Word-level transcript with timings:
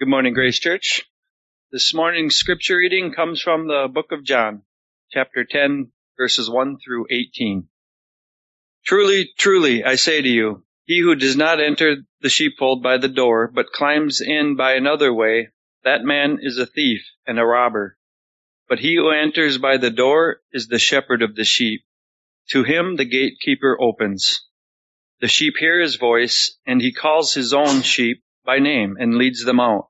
Good 0.00 0.08
morning, 0.08 0.32
Grace 0.32 0.58
Church. 0.58 1.02
This 1.72 1.92
morning's 1.92 2.34
scripture 2.34 2.78
reading 2.78 3.12
comes 3.12 3.42
from 3.42 3.68
the 3.68 3.86
book 3.92 4.12
of 4.12 4.24
John, 4.24 4.62
chapter 5.12 5.44
10, 5.44 5.92
verses 6.16 6.48
1 6.48 6.78
through 6.82 7.08
18. 7.10 7.68
Truly, 8.86 9.28
truly, 9.36 9.84
I 9.84 9.96
say 9.96 10.22
to 10.22 10.26
you, 10.26 10.64
he 10.86 11.00
who 11.00 11.16
does 11.16 11.36
not 11.36 11.60
enter 11.60 11.96
the 12.22 12.30
sheepfold 12.30 12.82
by 12.82 12.96
the 12.96 13.10
door, 13.10 13.50
but 13.54 13.74
climbs 13.74 14.22
in 14.22 14.56
by 14.56 14.72
another 14.72 15.12
way, 15.12 15.50
that 15.84 16.02
man 16.02 16.38
is 16.40 16.56
a 16.56 16.64
thief 16.64 17.02
and 17.26 17.38
a 17.38 17.44
robber. 17.44 17.98
But 18.70 18.78
he 18.78 18.96
who 18.96 19.10
enters 19.10 19.58
by 19.58 19.76
the 19.76 19.90
door 19.90 20.40
is 20.50 20.68
the 20.68 20.78
shepherd 20.78 21.20
of 21.20 21.34
the 21.34 21.44
sheep. 21.44 21.82
To 22.52 22.64
him 22.64 22.96
the 22.96 23.04
gatekeeper 23.04 23.76
opens. 23.78 24.48
The 25.20 25.28
sheep 25.28 25.56
hear 25.58 25.78
his 25.78 25.96
voice, 25.96 26.56
and 26.66 26.80
he 26.80 26.90
calls 26.90 27.34
his 27.34 27.52
own 27.52 27.82
sheep 27.82 28.24
by 28.46 28.60
name 28.60 28.96
and 28.98 29.16
leads 29.16 29.44
them 29.44 29.60
out. 29.60 29.89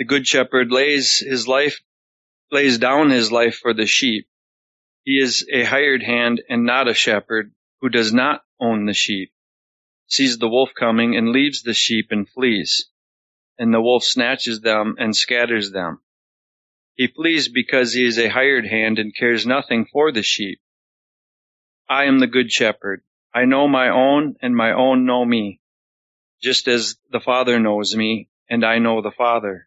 The 0.00 0.06
good 0.06 0.26
shepherd 0.26 0.72
lays 0.72 1.18
his 1.18 1.46
life, 1.46 1.82
lays 2.50 2.78
down 2.78 3.10
his 3.10 3.30
life 3.30 3.56
for 3.56 3.74
the 3.74 3.84
sheep. 3.84 4.26
He 5.04 5.20
is 5.20 5.46
a 5.52 5.64
hired 5.64 6.02
hand 6.02 6.42
and 6.48 6.64
not 6.64 6.88
a 6.88 6.94
shepherd 6.94 7.52
who 7.82 7.90
does 7.90 8.10
not 8.10 8.42
own 8.58 8.86
the 8.86 8.94
sheep, 8.94 9.30
sees 10.06 10.38
the 10.38 10.48
wolf 10.48 10.70
coming 10.74 11.16
and 11.16 11.32
leaves 11.32 11.62
the 11.62 11.74
sheep 11.74 12.06
and 12.12 12.26
flees. 12.26 12.88
And 13.58 13.74
the 13.74 13.80
wolf 13.82 14.02
snatches 14.02 14.62
them 14.62 14.96
and 14.98 15.14
scatters 15.14 15.70
them. 15.70 16.00
He 16.94 17.08
flees 17.08 17.50
because 17.50 17.92
he 17.92 18.06
is 18.06 18.18
a 18.18 18.28
hired 18.28 18.66
hand 18.66 18.98
and 18.98 19.14
cares 19.14 19.44
nothing 19.44 19.84
for 19.84 20.10
the 20.12 20.22
sheep. 20.22 20.62
I 21.90 22.04
am 22.04 22.20
the 22.20 22.26
good 22.26 22.50
shepherd. 22.50 23.02
I 23.34 23.44
know 23.44 23.68
my 23.68 23.90
own 23.90 24.36
and 24.40 24.56
my 24.56 24.72
own 24.72 25.04
know 25.04 25.26
me, 25.26 25.60
just 26.40 26.68
as 26.68 26.96
the 27.10 27.20
Father 27.20 27.60
knows 27.60 27.94
me 27.94 28.30
and 28.48 28.64
I 28.64 28.78
know 28.78 29.02
the 29.02 29.10
Father 29.10 29.66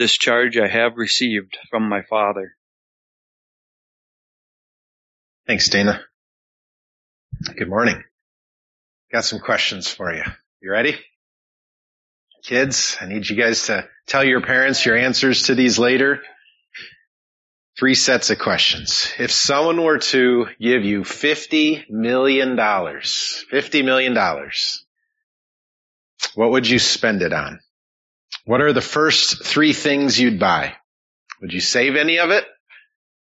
This 0.00 0.16
charge 0.16 0.56
I 0.56 0.66
have 0.66 0.96
received 0.96 1.58
from 1.68 1.86
my 1.86 2.00
Father. 2.00 2.56
Thanks, 5.46 5.68
Dana. 5.68 6.00
Good 7.54 7.68
morning. 7.68 8.02
Got 9.12 9.26
some 9.26 9.40
questions 9.40 9.90
for 9.90 10.10
you. 10.14 10.22
You 10.62 10.72
ready? 10.72 10.98
Kids, 12.42 12.96
I 12.98 13.08
need 13.08 13.28
you 13.28 13.36
guys 13.36 13.66
to 13.66 13.90
tell 14.06 14.24
your 14.24 14.40
parents 14.40 14.86
your 14.86 14.96
answers 14.96 15.42
to 15.48 15.54
these 15.54 15.78
later. 15.78 16.22
Three 17.78 17.94
sets 17.94 18.30
of 18.30 18.38
questions. 18.38 19.12
If 19.18 19.30
someone 19.30 19.84
were 19.84 19.98
to 19.98 20.46
give 20.58 20.82
you 20.82 21.02
$50 21.02 21.90
million, 21.90 22.56
$50 22.56 23.84
million, 23.84 24.14
what 26.34 26.50
would 26.52 26.66
you 26.66 26.78
spend 26.78 27.20
it 27.20 27.34
on? 27.34 27.60
What 28.44 28.60
are 28.60 28.72
the 28.72 28.80
first 28.80 29.44
three 29.44 29.72
things 29.72 30.18
you'd 30.18 30.40
buy? 30.40 30.74
Would 31.40 31.52
you 31.52 31.60
save 31.60 31.96
any 31.96 32.18
of 32.18 32.30
it? 32.30 32.44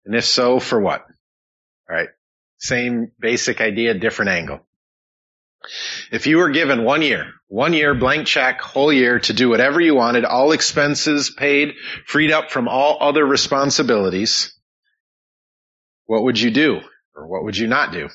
And 0.04 0.14
if 0.14 0.24
so, 0.24 0.60
for 0.60 0.80
what? 0.80 1.02
All 1.88 1.96
right. 1.96 2.08
Same 2.58 3.12
basic 3.18 3.60
idea, 3.60 3.94
different 3.94 4.30
angle. 4.30 4.60
If 6.12 6.26
you 6.26 6.38
were 6.38 6.50
given 6.50 6.84
one 6.84 7.02
year, 7.02 7.32
one 7.48 7.72
year 7.72 7.94
blank 7.94 8.26
check, 8.26 8.60
whole 8.60 8.92
year 8.92 9.18
to 9.20 9.32
do 9.32 9.48
whatever 9.48 9.80
you 9.80 9.94
wanted, 9.94 10.24
all 10.24 10.52
expenses 10.52 11.30
paid, 11.30 11.74
freed 12.06 12.32
up 12.32 12.50
from 12.50 12.68
all 12.68 12.98
other 13.00 13.24
responsibilities, 13.24 14.54
what 16.06 16.24
would 16.24 16.38
you 16.38 16.50
do? 16.50 16.80
Or 17.16 17.26
what 17.26 17.44
would 17.44 17.56
you 17.56 17.66
not 17.66 17.92
do? 17.92 18.08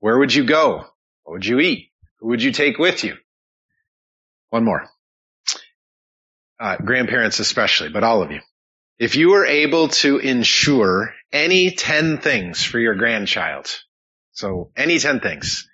Where 0.00 0.18
would 0.18 0.34
you 0.34 0.44
go? 0.44 0.86
What 1.22 1.32
would 1.32 1.46
you 1.46 1.60
eat? 1.60 1.90
Who 2.18 2.28
would 2.28 2.42
you 2.42 2.52
take 2.52 2.78
with 2.78 3.04
you? 3.04 3.16
One 4.50 4.64
more 4.64 4.88
uh, 6.60 6.76
grandparents 6.76 7.40
especially, 7.40 7.88
but 7.88 8.04
all 8.04 8.22
of 8.22 8.30
you. 8.30 8.40
If 8.98 9.16
you 9.16 9.30
were 9.30 9.46
able 9.46 9.88
to 9.88 10.18
insure 10.18 11.14
any 11.32 11.70
10 11.70 12.18
things 12.18 12.62
for 12.62 12.78
your 12.78 12.94
grandchild, 12.94 13.74
so 14.32 14.70
any 14.76 14.98
10 14.98 15.20
things, 15.20 15.66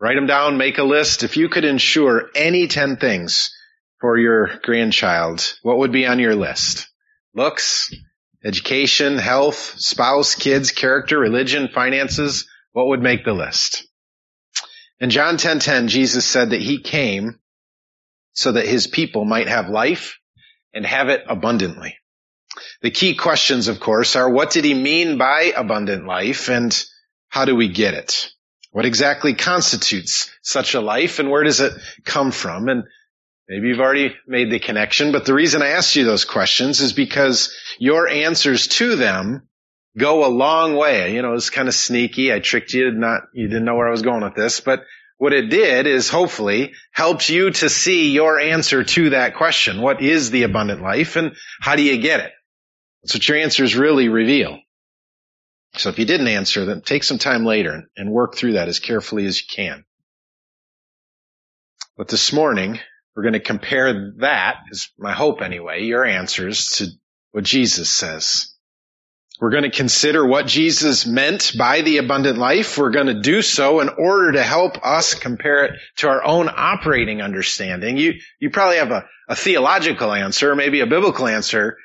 write 0.00 0.16
them 0.16 0.26
down, 0.26 0.58
make 0.58 0.78
a 0.78 0.82
list. 0.82 1.22
If 1.22 1.36
you 1.36 1.48
could 1.48 1.64
insure 1.64 2.28
any 2.34 2.66
10 2.66 2.96
things 2.96 3.54
for 4.00 4.18
your 4.18 4.58
grandchild, 4.64 5.56
what 5.62 5.78
would 5.78 5.92
be 5.92 6.06
on 6.06 6.18
your 6.18 6.34
list? 6.34 6.88
Looks, 7.34 7.94
education, 8.44 9.18
health, 9.18 9.76
spouse, 9.78 10.34
kids, 10.34 10.72
character, 10.72 11.20
religion, 11.20 11.68
finances, 11.72 12.48
what 12.72 12.88
would 12.88 13.00
make 13.00 13.24
the 13.24 13.32
list? 13.32 13.86
In 14.98 15.10
John 15.10 15.36
10:10, 15.36 15.38
10, 15.38 15.60
10, 15.60 15.88
Jesus 15.88 16.26
said 16.26 16.50
that 16.50 16.60
he 16.60 16.80
came 16.80 17.38
so 18.32 18.52
that 18.52 18.66
his 18.66 18.86
people 18.88 19.24
might 19.24 19.48
have 19.48 19.68
life 19.68 20.18
and 20.74 20.86
have 20.86 21.08
it 21.08 21.24
abundantly. 21.28 21.96
The 22.82 22.90
key 22.90 23.14
questions, 23.14 23.68
of 23.68 23.80
course, 23.80 24.16
are 24.16 24.28
what 24.28 24.50
did 24.50 24.64
he 24.64 24.74
mean 24.74 25.18
by 25.18 25.52
abundant 25.56 26.06
life 26.06 26.48
and 26.48 26.84
how 27.28 27.44
do 27.44 27.56
we 27.56 27.68
get 27.68 27.94
it? 27.94 28.30
What 28.72 28.86
exactly 28.86 29.34
constitutes 29.34 30.30
such 30.42 30.74
a 30.74 30.80
life 30.80 31.18
and 31.18 31.30
where 31.30 31.44
does 31.44 31.60
it 31.60 31.72
come 32.04 32.30
from? 32.30 32.68
And 32.68 32.84
maybe 33.48 33.68
you've 33.68 33.80
already 33.80 34.14
made 34.26 34.50
the 34.50 34.58
connection, 34.58 35.12
but 35.12 35.24
the 35.24 35.34
reason 35.34 35.62
I 35.62 35.68
asked 35.68 35.96
you 35.96 36.04
those 36.04 36.24
questions 36.24 36.80
is 36.80 36.92
because 36.92 37.54
your 37.78 38.08
answers 38.08 38.66
to 38.68 38.96
them 38.96 39.48
go 39.96 40.26
a 40.26 40.28
long 40.28 40.76
way. 40.76 41.14
You 41.14 41.22
know, 41.22 41.34
it's 41.34 41.50
kind 41.50 41.68
of 41.68 41.74
sneaky. 41.74 42.32
I 42.32 42.40
tricked 42.40 42.72
you, 42.72 42.90
not, 42.92 43.22
you 43.34 43.48
didn't 43.48 43.64
know 43.64 43.74
where 43.74 43.88
I 43.88 43.92
was 43.92 44.02
going 44.02 44.22
with 44.22 44.34
this, 44.34 44.60
but 44.60 44.84
what 45.22 45.32
it 45.32 45.50
did 45.50 45.86
is 45.86 46.08
hopefully 46.08 46.74
helps 46.90 47.30
you 47.30 47.52
to 47.52 47.68
see 47.68 48.10
your 48.10 48.40
answer 48.40 48.82
to 48.82 49.10
that 49.10 49.36
question. 49.36 49.80
What 49.80 50.02
is 50.02 50.32
the 50.32 50.42
abundant 50.42 50.82
life 50.82 51.14
and 51.14 51.36
how 51.60 51.76
do 51.76 51.82
you 51.84 51.98
get 51.98 52.18
it? 52.18 52.32
That's 53.00 53.14
what 53.14 53.28
your 53.28 53.38
answers 53.38 53.76
really 53.76 54.08
reveal. 54.08 54.58
So 55.76 55.90
if 55.90 56.00
you 56.00 56.06
didn't 56.06 56.26
answer, 56.26 56.64
then 56.64 56.80
take 56.80 57.04
some 57.04 57.18
time 57.18 57.44
later 57.44 57.84
and 57.96 58.10
work 58.10 58.34
through 58.34 58.54
that 58.54 58.66
as 58.66 58.80
carefully 58.80 59.24
as 59.26 59.40
you 59.40 59.46
can. 59.48 59.84
But 61.96 62.08
this 62.08 62.32
morning, 62.32 62.80
we're 63.14 63.22
going 63.22 63.34
to 63.34 63.38
compare 63.38 64.14
that, 64.18 64.56
is 64.72 64.90
my 64.98 65.12
hope 65.12 65.40
anyway, 65.40 65.84
your 65.84 66.04
answers 66.04 66.68
to 66.78 66.88
what 67.30 67.44
Jesus 67.44 67.90
says. 67.90 68.51
We're 69.40 69.50
going 69.50 69.64
to 69.64 69.70
consider 69.70 70.24
what 70.24 70.46
Jesus 70.46 71.06
meant 71.06 71.52
by 71.58 71.80
the 71.80 71.98
abundant 71.98 72.38
life. 72.38 72.78
We're 72.78 72.90
going 72.90 73.06
to 73.06 73.20
do 73.20 73.42
so 73.42 73.80
in 73.80 73.88
order 73.88 74.32
to 74.32 74.42
help 74.42 74.84
us 74.84 75.14
compare 75.14 75.64
it 75.64 75.72
to 75.96 76.08
our 76.08 76.22
own 76.22 76.48
operating 76.48 77.22
understanding. 77.22 77.96
You, 77.96 78.14
you 78.38 78.50
probably 78.50 78.76
have 78.76 78.92
a, 78.92 79.04
a 79.28 79.34
theological 79.34 80.12
answer, 80.12 80.54
maybe 80.54 80.80
a 80.80 80.86
biblical 80.86 81.26
answer, 81.26 81.76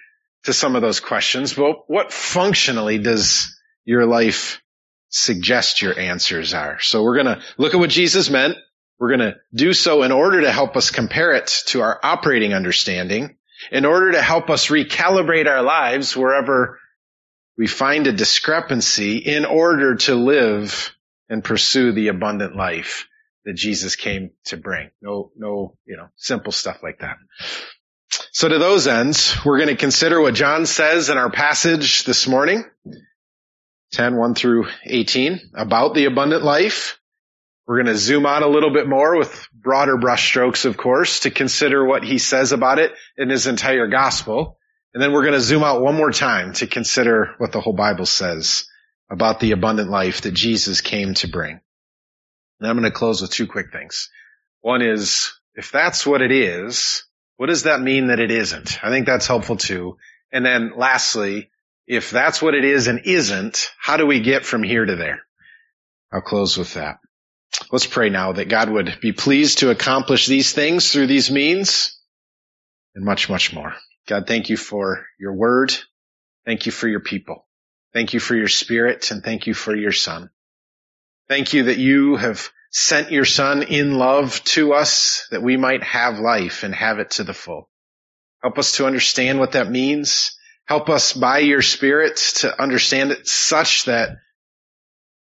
to 0.43 0.53
some 0.53 0.75
of 0.75 0.81
those 0.81 0.99
questions, 0.99 1.53
but 1.53 1.89
what 1.89 2.13
functionally 2.13 2.99
does 2.99 3.59
your 3.85 4.05
life 4.05 4.61
suggest 5.09 5.81
your 5.81 5.97
answers 5.97 6.53
are? 6.53 6.79
So 6.79 7.03
we're 7.03 7.21
going 7.21 7.37
to 7.37 7.41
look 7.57 7.73
at 7.73 7.79
what 7.79 7.89
Jesus 7.89 8.29
meant. 8.29 8.57
We're 8.99 9.17
going 9.17 9.31
to 9.31 9.35
do 9.53 9.73
so 9.73 10.03
in 10.03 10.11
order 10.11 10.41
to 10.41 10.51
help 10.51 10.77
us 10.77 10.91
compare 10.91 11.33
it 11.33 11.47
to 11.67 11.81
our 11.81 11.99
operating 12.01 12.53
understanding, 12.53 13.37
in 13.71 13.85
order 13.85 14.13
to 14.13 14.21
help 14.21 14.49
us 14.49 14.67
recalibrate 14.67 15.47
our 15.47 15.61
lives 15.61 16.15
wherever 16.15 16.79
we 17.57 17.67
find 17.67 18.07
a 18.07 18.13
discrepancy 18.13 19.17
in 19.17 19.45
order 19.45 19.95
to 19.95 20.15
live 20.15 20.93
and 21.29 21.43
pursue 21.43 21.91
the 21.91 22.09
abundant 22.09 22.55
life 22.55 23.07
that 23.45 23.53
Jesus 23.53 23.95
came 23.95 24.31
to 24.45 24.57
bring. 24.57 24.91
No, 25.01 25.31
no, 25.35 25.77
you 25.85 25.97
know, 25.97 26.07
simple 26.15 26.51
stuff 26.51 26.83
like 26.83 26.99
that. 26.99 27.17
So 28.31 28.47
to 28.47 28.59
those 28.59 28.87
ends, 28.87 29.35
we're 29.43 29.57
going 29.57 29.69
to 29.69 29.75
consider 29.75 30.21
what 30.21 30.35
John 30.35 30.65
says 30.65 31.09
in 31.09 31.17
our 31.17 31.31
passage 31.31 32.03
this 32.03 32.27
morning, 32.27 32.63
10, 33.93 34.15
1 34.15 34.35
through 34.35 34.67
18, 34.85 35.51
about 35.55 35.93
the 35.93 36.05
abundant 36.05 36.43
life. 36.43 36.99
We're 37.65 37.83
going 37.83 37.93
to 37.93 37.97
zoom 37.97 38.25
out 38.25 38.43
a 38.43 38.47
little 38.47 38.71
bit 38.71 38.87
more 38.87 39.17
with 39.17 39.47
broader 39.53 39.97
brushstrokes, 39.97 40.65
of 40.65 40.77
course, 40.77 41.21
to 41.21 41.31
consider 41.31 41.83
what 41.83 42.03
he 42.03 42.17
says 42.17 42.53
about 42.53 42.79
it 42.79 42.93
in 43.17 43.29
his 43.29 43.47
entire 43.47 43.87
gospel. 43.87 44.57
And 44.97 45.03
then 45.03 45.11
we're 45.11 45.21
going 45.21 45.35
to 45.35 45.41
zoom 45.41 45.63
out 45.63 45.83
one 45.83 45.93
more 45.93 46.09
time 46.09 46.53
to 46.53 46.65
consider 46.65 47.35
what 47.37 47.51
the 47.51 47.61
whole 47.61 47.75
Bible 47.75 48.07
says 48.07 48.65
about 49.11 49.39
the 49.39 49.51
abundant 49.51 49.91
life 49.91 50.21
that 50.21 50.33
Jesus 50.33 50.81
came 50.81 51.13
to 51.13 51.27
bring. 51.27 51.59
And 52.59 52.67
I'm 52.67 52.79
going 52.79 52.91
to 52.91 52.97
close 52.97 53.21
with 53.21 53.29
two 53.29 53.45
quick 53.45 53.71
things. 53.71 54.09
One 54.61 54.81
is, 54.81 55.39
if 55.53 55.71
that's 55.71 56.03
what 56.03 56.23
it 56.23 56.31
is, 56.31 57.03
what 57.35 57.45
does 57.45 57.61
that 57.61 57.79
mean 57.79 58.07
that 58.07 58.19
it 58.19 58.31
isn't? 58.31 58.83
I 58.83 58.89
think 58.89 59.05
that's 59.05 59.27
helpful 59.27 59.55
too. 59.55 59.97
And 60.31 60.43
then 60.43 60.71
lastly, 60.75 61.51
if 61.85 62.09
that's 62.09 62.41
what 62.41 62.55
it 62.55 62.65
is 62.65 62.87
and 62.87 63.01
isn't, 63.05 63.69
how 63.79 63.97
do 63.97 64.07
we 64.07 64.21
get 64.21 64.45
from 64.45 64.63
here 64.63 64.83
to 64.83 64.95
there? 64.95 65.21
I'll 66.11 66.21
close 66.21 66.57
with 66.57 66.73
that. 66.73 66.97
Let's 67.71 67.85
pray 67.85 68.09
now 68.09 68.31
that 68.31 68.49
God 68.49 68.71
would 68.71 68.97
be 68.99 69.11
pleased 69.11 69.59
to 69.59 69.69
accomplish 69.69 70.25
these 70.25 70.53
things 70.53 70.91
through 70.91 71.05
these 71.05 71.29
means 71.29 72.01
and 72.95 73.05
much, 73.05 73.29
much 73.29 73.53
more. 73.53 73.75
God, 74.07 74.25
thank 74.25 74.49
you 74.49 74.57
for 74.57 75.05
your 75.19 75.33
word. 75.33 75.75
Thank 76.45 76.65
you 76.65 76.71
for 76.71 76.87
your 76.87 77.01
people. 77.01 77.45
Thank 77.93 78.13
you 78.13 78.19
for 78.19 78.35
your 78.35 78.47
spirit 78.47 79.11
and 79.11 79.23
thank 79.23 79.47
you 79.47 79.53
for 79.53 79.75
your 79.75 79.91
son. 79.91 80.29
Thank 81.27 81.53
you 81.53 81.63
that 81.63 81.77
you 81.77 82.15
have 82.15 82.49
sent 82.71 83.11
your 83.11 83.25
son 83.25 83.63
in 83.63 83.97
love 83.97 84.41
to 84.45 84.73
us 84.73 85.27
that 85.31 85.43
we 85.43 85.57
might 85.57 85.83
have 85.83 86.19
life 86.19 86.63
and 86.63 86.73
have 86.73 86.99
it 86.99 87.11
to 87.11 87.23
the 87.23 87.33
full. 87.33 87.69
Help 88.41 88.57
us 88.57 88.77
to 88.77 88.85
understand 88.85 89.39
what 89.39 89.53
that 89.53 89.69
means. 89.69 90.37
Help 90.65 90.89
us 90.89 91.13
by 91.13 91.39
your 91.39 91.61
spirit 91.61 92.17
to 92.35 92.61
understand 92.61 93.11
it 93.11 93.27
such 93.27 93.85
that 93.85 94.17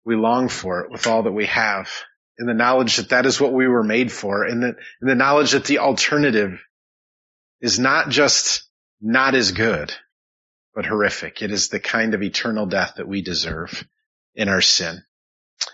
we 0.05 0.17
long 0.17 0.49
for 0.49 0.83
it 0.83 0.91
with 0.91 1.07
all 1.07 1.25
that 1.25 1.33
we 1.33 1.47
have 1.47 1.91
in 2.39 2.47
the 2.47 2.55
knowledge 2.55 2.97
that 2.97 3.11
that 3.11 3.27
is 3.27 3.41
what 3.41 3.53
we 3.53 3.67
were 3.67 3.83
made 3.83 4.11
for 4.11 4.45
and 4.45 4.63
that 4.63 4.77
in 5.03 5.09
the 5.09 5.15
knowledge 5.15 5.53
that 5.53 5.65
the 5.65 5.79
alternative 5.79 6.61
is 7.61 7.79
not 7.79 8.09
just 8.09 8.65
not 9.01 9.35
as 9.35 9.53
good, 9.53 9.93
but 10.75 10.87
horrific. 10.87 11.43
It 11.43 11.51
is 11.51 11.69
the 11.69 11.81
kind 11.81 12.15
of 12.15 12.23
eternal 12.23 12.67
death 12.67 12.95
that 12.97 13.09
we 13.09 13.23
deserve 13.23 13.85
in 14.35 14.49
our 14.49 14.61
sin. 14.61 15.03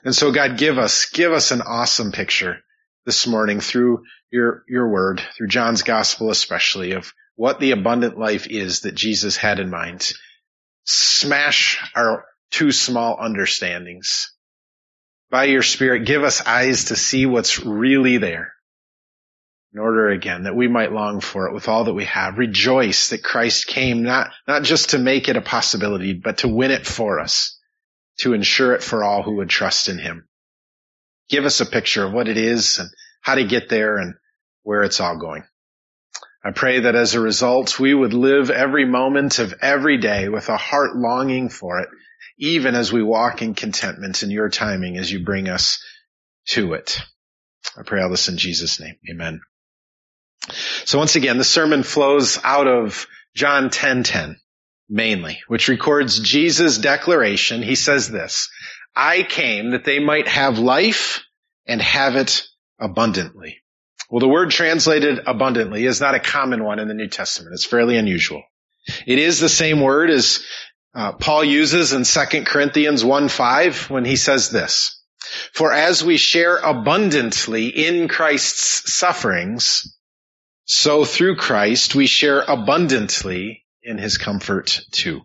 And 0.04 0.14
so 0.14 0.32
God, 0.32 0.58
give 0.58 0.78
us, 0.78 1.06
give 1.10 1.32
us 1.32 1.50
an 1.50 1.62
awesome 1.62 2.12
picture 2.12 2.58
this 3.04 3.26
morning 3.26 3.60
through 3.60 4.02
your, 4.30 4.64
your 4.68 4.88
word, 4.88 5.22
through 5.36 5.48
John's 5.48 5.82
gospel 5.82 6.30
especially 6.30 6.92
of 6.92 7.12
what 7.36 7.60
the 7.60 7.70
abundant 7.70 8.18
life 8.18 8.46
is 8.48 8.80
that 8.80 8.94
Jesus 8.94 9.36
had 9.36 9.60
in 9.60 9.70
mind. 9.70 10.12
Smash 10.84 11.78
our 11.94 12.24
too 12.50 12.72
small 12.72 13.16
understandings. 13.20 14.32
By 15.30 15.44
your 15.44 15.62
spirit, 15.62 16.04
give 16.04 16.22
us 16.22 16.40
eyes 16.46 16.86
to 16.86 16.96
see 16.96 17.26
what's 17.26 17.64
really 17.64 18.18
there 18.18 18.55
in 19.76 19.82
order 19.82 20.08
again 20.08 20.44
that 20.44 20.56
we 20.56 20.68
might 20.68 20.90
long 20.90 21.20
for 21.20 21.48
it 21.48 21.52
with 21.52 21.68
all 21.68 21.84
that 21.84 21.92
we 21.92 22.06
have. 22.06 22.38
Rejoice 22.38 23.10
that 23.10 23.22
Christ 23.22 23.66
came 23.66 24.04
not, 24.04 24.30
not 24.48 24.62
just 24.62 24.90
to 24.90 24.98
make 24.98 25.28
it 25.28 25.36
a 25.36 25.42
possibility, 25.42 26.14
but 26.14 26.38
to 26.38 26.48
win 26.48 26.70
it 26.70 26.86
for 26.86 27.20
us, 27.20 27.58
to 28.20 28.32
ensure 28.32 28.72
it 28.72 28.82
for 28.82 29.04
all 29.04 29.22
who 29.22 29.36
would 29.36 29.50
trust 29.50 29.90
in 29.90 29.98
him. 29.98 30.26
Give 31.28 31.44
us 31.44 31.60
a 31.60 31.66
picture 31.66 32.06
of 32.06 32.14
what 32.14 32.26
it 32.26 32.38
is 32.38 32.78
and 32.78 32.88
how 33.20 33.34
to 33.34 33.44
get 33.44 33.68
there 33.68 33.98
and 33.98 34.14
where 34.62 34.82
it's 34.82 34.98
all 34.98 35.18
going. 35.18 35.44
I 36.42 36.52
pray 36.52 36.80
that 36.80 36.94
as 36.94 37.14
a 37.14 37.20
result, 37.20 37.78
we 37.78 37.92
would 37.92 38.14
live 38.14 38.48
every 38.48 38.86
moment 38.86 39.40
of 39.40 39.52
every 39.60 39.98
day 39.98 40.30
with 40.30 40.48
a 40.48 40.56
heart 40.56 40.96
longing 40.96 41.50
for 41.50 41.80
it, 41.80 41.90
even 42.38 42.74
as 42.74 42.94
we 42.94 43.02
walk 43.02 43.42
in 43.42 43.52
contentment 43.52 44.22
in 44.22 44.30
your 44.30 44.48
timing 44.48 44.96
as 44.96 45.12
you 45.12 45.22
bring 45.22 45.50
us 45.50 45.84
to 46.46 46.72
it. 46.72 46.98
I 47.76 47.82
pray 47.82 48.00
all 48.00 48.08
this 48.08 48.30
in 48.30 48.38
Jesus' 48.38 48.80
name. 48.80 48.94
Amen. 49.10 49.42
So 50.84 50.98
once 50.98 51.16
again, 51.16 51.38
the 51.38 51.44
sermon 51.44 51.82
flows 51.82 52.38
out 52.42 52.66
of 52.66 53.06
John 53.34 53.70
10:10 53.70 54.36
mainly, 54.88 55.40
which 55.48 55.68
records 55.68 56.20
Jesus' 56.20 56.78
declaration. 56.78 57.62
He 57.62 57.74
says 57.74 58.08
this, 58.08 58.48
I 58.94 59.22
came 59.24 59.70
that 59.70 59.84
they 59.84 59.98
might 59.98 60.28
have 60.28 60.58
life 60.58 61.24
and 61.66 61.82
have 61.82 62.16
it 62.16 62.46
abundantly. 62.78 63.62
Well, 64.08 64.20
the 64.20 64.28
word 64.28 64.50
translated 64.50 65.20
abundantly 65.26 65.84
is 65.84 66.00
not 66.00 66.14
a 66.14 66.20
common 66.20 66.62
one 66.62 66.78
in 66.78 66.88
the 66.88 66.94
New 66.94 67.08
Testament. 67.08 67.54
It's 67.54 67.64
fairly 67.64 67.96
unusual. 67.96 68.42
It 69.06 69.18
is 69.18 69.40
the 69.40 69.48
same 69.48 69.80
word 69.80 70.10
as 70.10 70.44
uh, 70.94 71.12
Paul 71.12 71.44
uses 71.44 71.92
in 71.92 72.04
2 72.04 72.44
Corinthians 72.44 73.02
1:5 73.02 73.90
when 73.90 74.04
he 74.04 74.16
says 74.16 74.50
this, 74.50 75.02
For 75.52 75.72
as 75.72 76.04
we 76.04 76.16
share 76.16 76.56
abundantly 76.56 77.66
in 77.66 78.06
Christ's 78.08 78.94
sufferings, 78.94 79.95
so 80.66 81.04
through 81.04 81.36
Christ, 81.36 81.94
we 81.94 82.06
share 82.06 82.42
abundantly 82.42 83.64
in 83.82 83.98
his 83.98 84.18
comfort 84.18 84.80
too. 84.90 85.22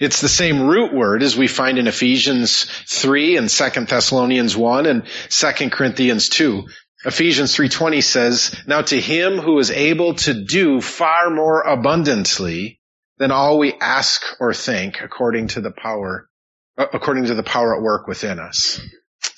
It's 0.00 0.20
the 0.20 0.28
same 0.28 0.66
root 0.66 0.92
word 0.92 1.22
as 1.22 1.36
we 1.36 1.46
find 1.46 1.78
in 1.78 1.86
Ephesians 1.86 2.66
3 2.88 3.36
and 3.36 3.48
2 3.48 3.70
Thessalonians 3.86 4.56
1 4.56 4.86
and 4.86 5.06
2 5.28 5.70
Corinthians 5.70 6.28
2. 6.28 6.64
Ephesians 7.04 7.56
3.20 7.56 8.02
says, 8.02 8.56
Now 8.66 8.82
to 8.82 9.00
him 9.00 9.38
who 9.38 9.58
is 9.58 9.70
able 9.70 10.14
to 10.14 10.44
do 10.44 10.80
far 10.80 11.30
more 11.30 11.62
abundantly 11.62 12.80
than 13.18 13.30
all 13.30 13.58
we 13.58 13.74
ask 13.74 14.22
or 14.40 14.54
think 14.54 15.00
according 15.02 15.48
to 15.48 15.60
the 15.60 15.72
power, 15.72 16.28
uh, 16.76 16.86
according 16.92 17.26
to 17.26 17.34
the 17.34 17.42
power 17.42 17.76
at 17.76 17.82
work 17.82 18.06
within 18.06 18.38
us. 18.38 18.80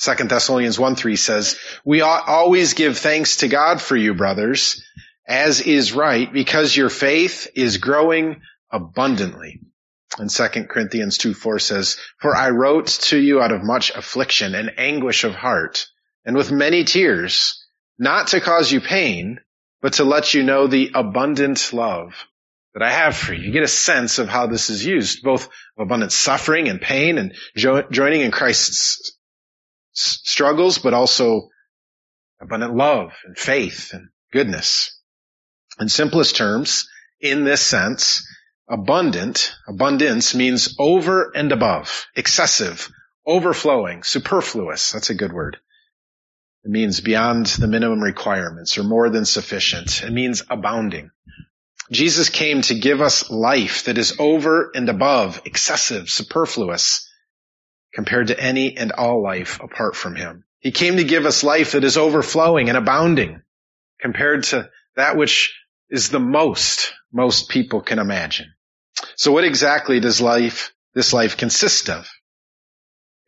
Second 0.05 0.29
Thessalonians 0.29 0.79
1 0.79 0.97
3 0.97 1.17
says, 1.17 1.59
We 1.83 2.03
ought 2.03 2.29
always 2.29 2.75
give 2.75 2.99
thanks 2.99 3.37
to 3.37 3.49
God 3.49 3.81
for 3.81 3.97
you, 3.97 4.13
brothers, 4.13 4.85
as 5.27 5.63
is 5.63 5.95
right, 5.95 6.31
because 6.31 6.77
your 6.77 6.91
faith 6.91 7.49
is 7.57 7.79
growing 7.79 8.43
abundantly. 8.71 9.61
And 10.19 10.29
2 10.29 10.47
Corinthians 10.69 11.17
2 11.17 11.33
4 11.33 11.59
says, 11.59 11.97
For 12.21 12.37
I 12.37 12.51
wrote 12.51 12.89
to 13.09 13.19
you 13.19 13.41
out 13.41 13.51
of 13.51 13.65
much 13.65 13.93
affliction 13.93 14.55
and 14.55 14.73
anguish 14.77 15.25
of 15.25 15.35
heart, 15.35 15.87
and 16.27 16.37
with 16.37 16.53
many 16.53 16.85
tears, 16.85 17.65
not 17.99 18.29
to 18.29 18.43
cause 18.43 18.71
you 18.71 18.83
pain, 18.83 19.41
but 19.81 19.95
to 19.95 20.05
let 20.05 20.35
you 20.35 20.43
know 20.43 20.67
the 20.67 20.91
abundant 20.95 21.73
love 21.73 22.13
that 22.75 22.83
I 22.83 22.91
have 22.91 23.17
for 23.17 23.33
you. 23.33 23.47
You 23.47 23.53
get 23.53 23.63
a 23.63 23.69
sense 23.69 24.19
of 24.19 24.29
how 24.29 24.49
this 24.49 24.69
is 24.69 24.85
used, 24.85 25.23
both 25.23 25.47
of 25.79 25.87
abundant 25.87 26.13
suffering 26.13 26.69
and 26.69 26.79
pain 26.79 27.17
and 27.17 27.35
jo- 27.57 27.89
joining 27.91 28.21
in 28.21 28.31
Christ's 28.31 29.14
struggles, 29.95 30.79
but 30.79 30.95
also 30.95 31.49
abundant 32.41 32.75
love 32.75 33.13
and 33.25 33.39
faith 33.39 33.91
and 33.93 34.09
goodness. 34.33 35.01
In 35.81 35.89
simplest 35.89 36.37
terms, 36.37 36.89
in 37.21 37.45
this 37.45 37.63
sense, 37.63 38.27
abundant, 38.69 39.55
abundance 39.67 40.35
means 40.35 40.75
over 40.79 41.33
and 41.35 41.53
above, 41.53 42.07
excessive, 42.15 42.91
overflowing, 43.27 44.03
superfluous. 44.03 44.93
That's 44.93 45.11
a 45.11 45.15
good 45.15 45.33
word. 45.33 45.57
It 46.65 46.71
means 46.71 47.01
beyond 47.01 47.47
the 47.47 47.67
minimum 47.67 48.03
requirements 48.03 48.79
or 48.79 48.85
more 48.85 49.11
than 49.11 49.25
sufficient. 49.25 50.03
It 50.03 50.13
means 50.13 50.43
abounding. 50.49 51.11
Jesus 51.91 52.31
came 52.31 52.63
to 52.63 52.75
give 52.75 53.03
us 53.03 53.31
life 53.31 53.85
that 53.85 53.99
is 53.99 54.17
over 54.19 54.71
and 54.75 54.89
above, 54.89 55.43
excessive, 55.45 56.09
superfluous, 56.09 57.04
compared 57.95 58.29
to 58.29 58.39
any 58.39 58.77
and 58.77 58.93
all 58.93 59.23
life 59.23 59.61
apart 59.61 59.97
from 59.97 60.17
him. 60.17 60.45
He 60.59 60.73
came 60.73 60.97
to 60.97 61.05
give 61.05 61.27
us 61.27 61.45
life 61.45 61.73
that 61.73 61.85
is 61.85 61.97
overflowing 61.97 62.69
and 62.69 62.79
abounding 62.79 63.43
compared 64.01 64.45
to 64.45 64.71
that 64.97 65.17
which 65.17 65.55
is 65.91 66.09
the 66.09 66.21
most 66.21 66.93
most 67.13 67.49
people 67.49 67.81
can 67.81 67.99
imagine. 67.99 68.53
So 69.17 69.33
what 69.33 69.45
exactly 69.45 70.01
does 70.01 70.21
life, 70.21 70.75
this 70.95 71.13
life 71.13 71.37
consist 71.37 71.89
of? 71.89 72.09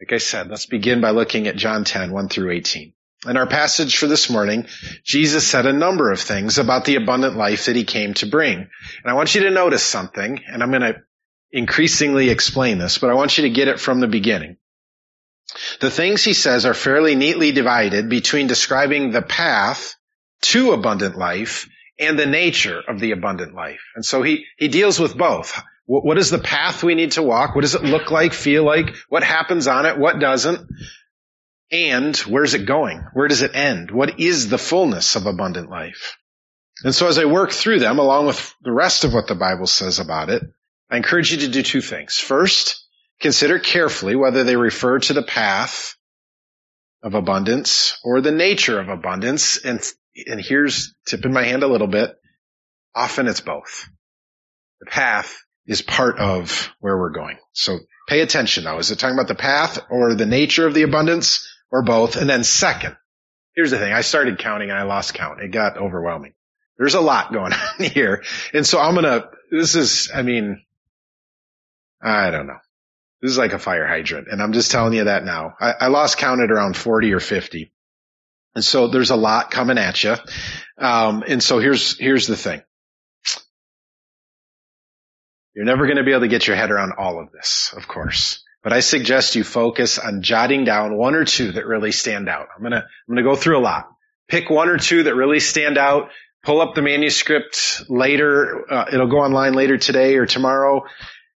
Like 0.01 0.13
I 0.13 0.19
said, 0.19 0.49
let's 0.49 0.67
begin 0.67 1.01
by 1.01 1.11
looking 1.11 1.47
at 1.47 1.57
John 1.57 1.85
10, 1.85 2.13
1 2.13 2.29
through 2.29 2.51
18. 2.51 2.93
In 3.27 3.37
our 3.37 3.47
passage 3.47 3.97
for 3.97 4.07
this 4.07 4.29
morning, 4.29 4.67
Jesus 5.05 5.47
said 5.47 5.67
a 5.67 5.73
number 5.73 6.13
of 6.13 6.21
things 6.21 6.59
about 6.59 6.85
the 6.85 6.97
abundant 6.97 7.37
life 7.37 7.67
that 7.67 7.77
he 7.77 7.85
came 7.85 8.15
to 8.15 8.27
bring. 8.27 8.59
And 8.59 8.69
I 9.07 9.15
want 9.15 9.35
you 9.35 9.43
to 9.45 9.51
notice 9.51 9.83
something, 9.83 10.41
and 10.47 10.63
I'm 10.63 10.71
going 10.71 10.83
to 10.83 10.97
increasingly 11.57 12.29
explain 12.29 12.77
this, 12.77 12.99
but 12.99 13.09
I 13.09 13.15
want 13.15 13.39
you 13.39 13.43
to 13.45 13.51
get 13.51 13.69
it 13.69 13.81
from 13.81 14.01
the 14.01 14.07
beginning. 14.07 14.59
The 15.81 15.91
things 15.91 16.23
he 16.23 16.35
says 16.35 16.67
are 16.67 16.75
fairly 16.75 17.15
neatly 17.15 17.51
divided 17.51 18.11
between 18.11 18.47
describing 18.47 19.11
the 19.11 19.23
path 19.23 19.95
to 20.43 20.73
abundant 20.73 21.17
life 21.17 21.67
and 21.99 22.19
the 22.19 22.27
nature 22.27 22.83
of 22.87 23.01
the 23.01 23.13
abundant 23.13 23.55
life. 23.55 23.81
And 23.95 24.05
so 24.05 24.23
he, 24.23 24.45
he 24.59 24.69
deals 24.69 25.01
with 25.01 25.17
both. 25.17 25.59
What, 25.87 26.05
what 26.05 26.19
is 26.19 26.29
the 26.29 26.39
path 26.39 26.83
we 26.83 26.95
need 26.95 27.13
to 27.13 27.23
walk? 27.23 27.55
What 27.55 27.63
does 27.63 27.75
it 27.75 27.85
look 27.85 28.11
like, 28.11 28.35
feel 28.35 28.63
like? 28.63 28.95
What 29.09 29.23
happens 29.23 29.67
on 29.67 29.87
it? 29.87 29.99
What 29.99 30.19
doesn't? 30.19 30.69
And 31.73 32.15
where's 32.19 32.53
it 32.53 32.67
going? 32.67 33.03
Where 33.15 33.29
does 33.29 33.41
it 33.41 33.57
end? 33.57 33.91
What 33.91 34.21
is 34.21 34.51
the 34.51 34.59
fullness 34.59 35.17
of 35.17 35.25
abundant 35.25 35.71
life? 35.71 36.19
And 36.85 36.95
so 36.95 37.09
as 37.09 37.19
I 37.19 37.25
work 37.25 37.53
through 37.53 37.79
them, 37.79 37.99
along 37.99 38.27
with 38.27 38.55
the 38.61 38.73
rest 38.73 39.05
of 39.05 39.15
what 39.15 39.27
the 39.27 39.35
Bible 39.35 39.67
says 39.67 39.99
about 39.99 40.29
it, 40.29 40.43
I 40.91 40.97
encourage 40.97 41.33
you 41.33 41.39
to 41.39 41.49
do 41.49 41.63
two 41.63 41.81
things. 41.81 42.19
First, 42.19 42.85
consider 43.21 43.59
carefully 43.59 44.17
whether 44.17 44.45
they 44.45 44.57
refer 44.57 44.99
to 45.01 45.13
the 45.13 45.23
path 45.23 45.97
of 47.03 47.15
abundance 47.15 47.99
or 48.05 48.21
the 48.21 48.33
nature 48.33 48.81
of 48.81 48.89
abundance. 48.89 49.59
And, 49.59 49.81
and 50.27 50.41
here's 50.41 50.95
tipping 51.07 51.33
my 51.33 51.45
hand 51.45 51.63
a 51.63 51.69
little 51.69 51.87
bit. 51.87 52.17
Often 52.95 53.29
it's 53.29 53.41
both. 53.41 53.89
The 54.81 54.87
path 54.87 55.37
is 55.67 55.83
part 55.83 56.19
of 56.19 56.71
where 56.81 56.97
we're 56.97 57.11
going. 57.11 57.39
So 57.53 57.79
pay 58.09 58.21
attention 58.21 58.65
though. 58.65 58.79
Is 58.79 58.91
it 58.91 58.99
talking 58.99 59.17
about 59.17 59.29
the 59.29 59.35
path 59.35 59.79
or 59.91 60.15
the 60.15 60.27
nature 60.27 60.67
of 60.67 60.75
the 60.75 60.83
abundance 60.83 61.49
or 61.71 61.83
both? 61.83 62.17
And 62.17 62.31
then 62.31 62.45
second, 62.45 62.97
here's 63.55 63.73
the 63.73 63.79
thing. 63.79 63.93
I 63.93 64.03
started 64.03 64.39
counting 64.39 64.71
and 64.71 64.79
I 64.79 64.85
lost 64.85 65.15
count. 65.15 65.41
It 65.41 65.51
got 65.51 65.77
overwhelming. 65.77 66.35
There's 66.79 66.95
a 66.95 67.01
lot 67.01 67.33
going 67.33 67.53
on 67.79 67.85
here. 67.85 68.23
And 68.55 68.67
so 68.67 68.79
I'm 68.79 68.95
going 68.95 69.05
to, 69.05 69.29
this 69.51 69.75
is, 69.75 70.11
I 70.15 70.23
mean, 70.23 70.63
I 72.03 72.31
don't 72.31 72.47
know. 72.47 72.59
This 73.23 73.31
is 73.31 73.39
like 73.39 73.53
a 73.53 73.59
fire 73.59 73.87
hydrant. 73.87 74.29
And 74.31 74.43
I'm 74.43 74.53
just 74.53 74.71
telling 74.71 74.93
you 74.93 75.05
that 75.05 75.25
now. 75.25 75.55
I, 75.59 75.73
I 75.81 75.87
lost 75.89 76.19
count 76.19 76.41
at 76.43 76.51
around 76.51 76.77
40 76.77 77.13
or 77.13 77.21
50. 77.21 77.73
And 78.55 78.65
so 78.65 78.89
there's 78.89 79.11
a 79.11 79.17
lot 79.17 79.51
coming 79.51 79.79
at 79.79 80.03
you. 80.03 80.15
Um, 80.79 81.25
and 81.27 81.43
so 81.43 81.59
here's, 81.59 81.99
here's 81.99 82.27
the 82.27 82.37
thing. 82.37 82.63
You're 85.55 85.65
never 85.65 85.87
going 85.87 85.97
to 85.97 86.05
be 86.05 86.11
able 86.11 86.23
to 86.23 86.29
get 86.29 86.47
your 86.47 86.57
head 86.57 86.71
around 86.71 86.93
all 86.99 87.19
of 87.19 87.33
this, 87.33 87.73
of 87.77 87.89
course. 87.89 88.45
But 88.63 88.73
I 88.73 88.81
suggest 88.81 89.37
you 89.37 89.45
focus 89.45 89.99
on 89.99 90.23
jotting 90.23 90.65
down 90.65 90.97
one 90.97 91.15
or 91.15 91.25
two 91.25 91.53
that 91.53 91.67
really 91.67 91.93
stand 91.93 92.29
out. 92.29 92.49
I'm 92.55 92.63
going 92.63 92.73
to, 92.73 92.79
I'm 92.79 93.15
going 93.15 93.25
to 93.25 93.31
go 93.31 93.37
through 93.37 93.59
a 93.59 93.61
lot. 93.61 93.89
Pick 94.29 94.51
one 94.51 94.69
or 94.69 94.77
two 94.77 95.05
that 95.05 95.15
really 95.15 95.41
stand 95.41 95.79
out. 95.79 96.11
Pull 96.43 96.61
up 96.61 96.75
the 96.75 96.83
manuscript 96.83 97.85
later. 97.89 98.71
Uh, 98.71 98.85
it'll 98.93 99.09
go 99.09 99.19
online 99.19 99.55
later 99.55 99.79
today 99.79 100.17
or 100.17 100.27
tomorrow 100.27 100.85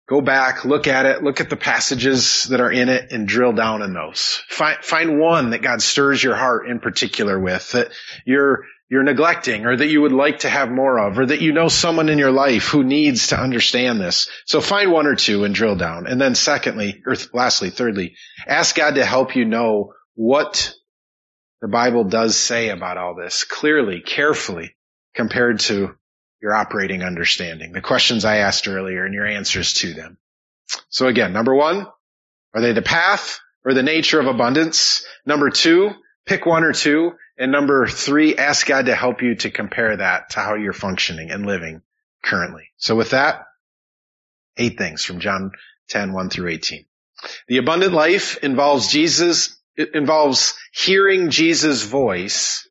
Go 0.09 0.21
back, 0.21 0.65
look 0.65 0.87
at 0.87 1.05
it, 1.05 1.25
look 1.25 1.41
at 1.41 1.51
the 1.51 1.57
passages 1.57 2.45
that 2.45 2.61
are 2.61 2.71
in 2.71 2.89
it 2.89 3.11
and 3.11 3.27
drill 3.27 3.53
down 3.53 3.83
in 3.83 3.93
those. 3.93 4.41
Find, 4.49 4.79
find 4.83 5.19
one 5.19 5.51
that 5.51 5.63
God 5.63 5.83
stirs 5.83 6.23
your 6.23 6.37
heart 6.37 6.69
in 6.69 6.79
particular 6.79 7.39
with 7.39 7.73
that 7.73 7.91
you're, 8.25 8.67
you're 8.89 9.03
neglecting 9.03 9.67
or 9.67 9.77
that 9.77 9.89
you 9.89 10.03
would 10.03 10.13
like 10.13 10.41
to 10.41 10.49
have 10.49 10.71
more 10.71 10.97
of 11.01 11.19
or 11.19 11.27
that 11.27 11.41
you 11.41 11.53
know 11.53 11.67
someone 11.67 12.09
in 12.09 12.19
your 12.19 12.31
life 12.31 12.69
who 12.69 12.85
needs 12.85 13.29
to 13.29 13.41
understand 13.41 14.01
this. 14.01 14.29
So 14.45 14.61
find 14.61 14.93
one 14.93 15.09
or 15.09 15.17
two 15.17 15.43
and 15.43 15.53
drill 15.53 15.75
down. 15.75 16.07
And 16.07 16.21
then 16.21 16.37
secondly, 16.37 17.03
or 17.05 17.17
lastly, 17.33 17.71
thirdly, 17.71 18.15
ask 18.47 18.77
God 18.77 18.95
to 18.95 19.05
help 19.05 19.35
you 19.35 19.45
know 19.45 19.93
what 20.15 20.73
the 21.61 21.69
Bible 21.69 22.05
does 22.05 22.37
say 22.37 22.69
about 22.69 22.97
all 22.97 23.17
this 23.17 23.43
clearly, 23.43 24.03
carefully 24.03 24.77
compared 25.15 25.59
to 25.61 25.97
your 26.47 26.55
operating 26.55 27.03
understanding, 27.03 27.73
the 27.73 27.81
questions 27.81 28.25
I 28.25 28.37
asked 28.37 28.69
earlier 28.69 29.05
and 29.05 29.13
your 29.13 29.27
answers 29.27 29.73
to 29.75 29.95
them. 29.95 30.17
So 30.89 31.09
again, 31.09 31.33
number 31.33 31.53
one, 31.53 31.89
are 32.55 32.61
they 32.61 32.73
the 32.73 32.83
path 32.83 33.41
or 33.65 33.75
the 33.75 33.83
nature 33.83 34.21
of 34.21 34.29
abundance? 34.29 35.05
Number 35.27 35.51
two, 35.51 35.91
pick 36.25 36.47
one 36.47 36.63
or 36.63 36.73
two. 36.73 37.15
And 37.37 37.51
number 37.51 37.89
three, 37.89 38.37
ask 38.37 38.65
God 38.65 38.87
to 38.87 38.95
help 38.95 39.23
you 39.23 39.35
to 39.35 39.51
compare 39.51 39.97
that 39.97 40.31
to 40.31 40.41
how 40.41 40.55
you're 40.55 40.73
functioning 40.73 41.33
and 41.33 41.47
living 41.47 41.83
currently. 42.23 42.69
So 42.77 42.95
with 42.95 43.11
that, 43.11 43.43
eight 44.57 44.79
things 44.79 45.05
from 45.05 45.19
John 45.19 45.51
10, 45.89 46.13
1 46.13 46.31
through 46.31 46.51
18. 46.51 46.85
The 47.49 47.57
abundant 47.57 47.93
life 47.93 48.37
involves 48.45 48.93
Jesus, 48.93 49.61
it 49.75 49.97
involves 49.97 50.55
hearing 50.73 51.31
Jesus' 51.31 51.83
voice 51.83 52.69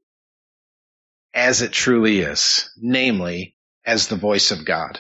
as 1.34 1.62
it 1.62 1.74
truly 1.74 2.20
is, 2.22 2.72
namely 2.78 3.55
as 3.86 4.08
the 4.08 4.16
voice 4.16 4.52
of 4.52 4.66
God. 4.66 5.00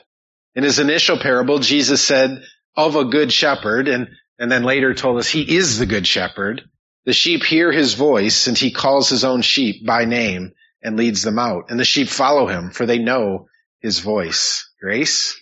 In 0.56 0.64
his 0.64 0.80
initial 0.80 1.18
parable, 1.18 1.60
Jesus 1.60 2.02
said 2.02 2.42
of 2.76 2.96
a 2.96 3.06
good 3.06 3.32
shepherd 3.32 3.88
and, 3.88 4.08
and 4.40 4.52
then 4.52 4.64
later 4.64 4.94
told 4.94 5.20
us 5.20 5.28
he 5.28 5.56
is 5.56 5.80
the 5.80 5.86
good 5.86 6.08
shepherd. 6.08 6.64
The 7.06 7.14
sheep 7.14 7.44
hear 7.44 7.72
his 7.72 7.94
voice 7.94 8.48
and 8.48 8.58
he 8.58 8.72
calls 8.72 9.10
his 9.10 9.24
own 9.24 9.42
sheep 9.42 9.86
by 9.86 10.06
name 10.06 10.54
and 10.82 10.98
leads 10.98 11.24
them 11.24 11.40
out. 11.40 11.66
And 11.70 11.80
the 11.80 11.86
sheep 11.86 12.08
follow 12.08 12.48
him 12.48 12.72
for 12.72 12.86
they 12.86 13.00
know 13.00 13.48
his 13.80 14.00
voice. 14.00 14.70
Grace? 14.82 15.40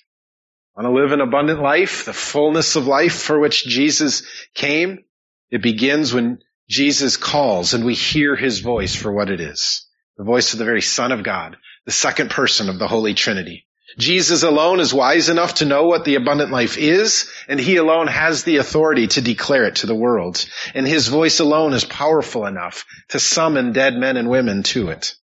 Want 0.76 0.88
to 0.88 0.92
live 0.92 1.12
an 1.12 1.22
abundant 1.22 1.62
life? 1.62 2.06
The 2.06 2.14
fullness 2.14 2.76
of 2.76 2.88
life 2.88 3.14
for 3.14 3.40
which 3.40 3.66
Jesus 3.66 4.24
came? 4.56 5.06
It 5.52 5.62
begins 5.62 6.14
when 6.14 6.40
Jesus 6.68 7.18
calls 7.18 7.74
and 7.74 7.86
we 7.86 7.94
hear 7.94 8.36
his 8.36 8.60
voice 8.60 8.96
for 8.96 9.12
what 9.12 9.30
it 9.30 9.40
is. 9.40 9.88
The 10.18 10.24
voice 10.24 10.54
of 10.54 10.60
the 10.60 10.66
very 10.66 10.82
Son 10.82 11.12
of 11.12 11.24
God 11.24 11.58
the 11.86 11.92
second 11.92 12.30
person 12.30 12.70
of 12.70 12.80
the 12.80 12.88
Holy 12.88 13.14
Trinity. 13.14 13.66
Jesus 13.98 14.42
alone 14.42 14.80
is 14.80 14.94
wise 14.94 15.30
enough 15.30 15.56
to 15.56 15.66
know 15.66 15.86
what 15.86 16.04
the 16.04 16.16
abundant 16.16 16.52
life 16.52 16.78
is, 16.78 17.30
and 17.48 17.60
he 17.60 17.76
alone 17.76 18.08
has 18.08 18.44
the 18.44 18.58
authority 18.58 19.08
to 19.08 19.22
declare 19.22 19.66
it 19.66 19.78
to 19.78 19.88
the 19.88 19.96
world. 19.96 20.44
And 20.74 20.88
his 20.88 21.08
voice 21.08 21.40
alone 21.40 21.74
is 21.74 21.86
powerful 21.86 22.46
enough 22.46 22.86
to 23.10 23.20
summon 23.20 23.72
dead 23.72 23.96
men 23.96 24.18
and 24.18 24.30
women 24.30 24.64
to 24.64 24.90
it. 24.90 25.16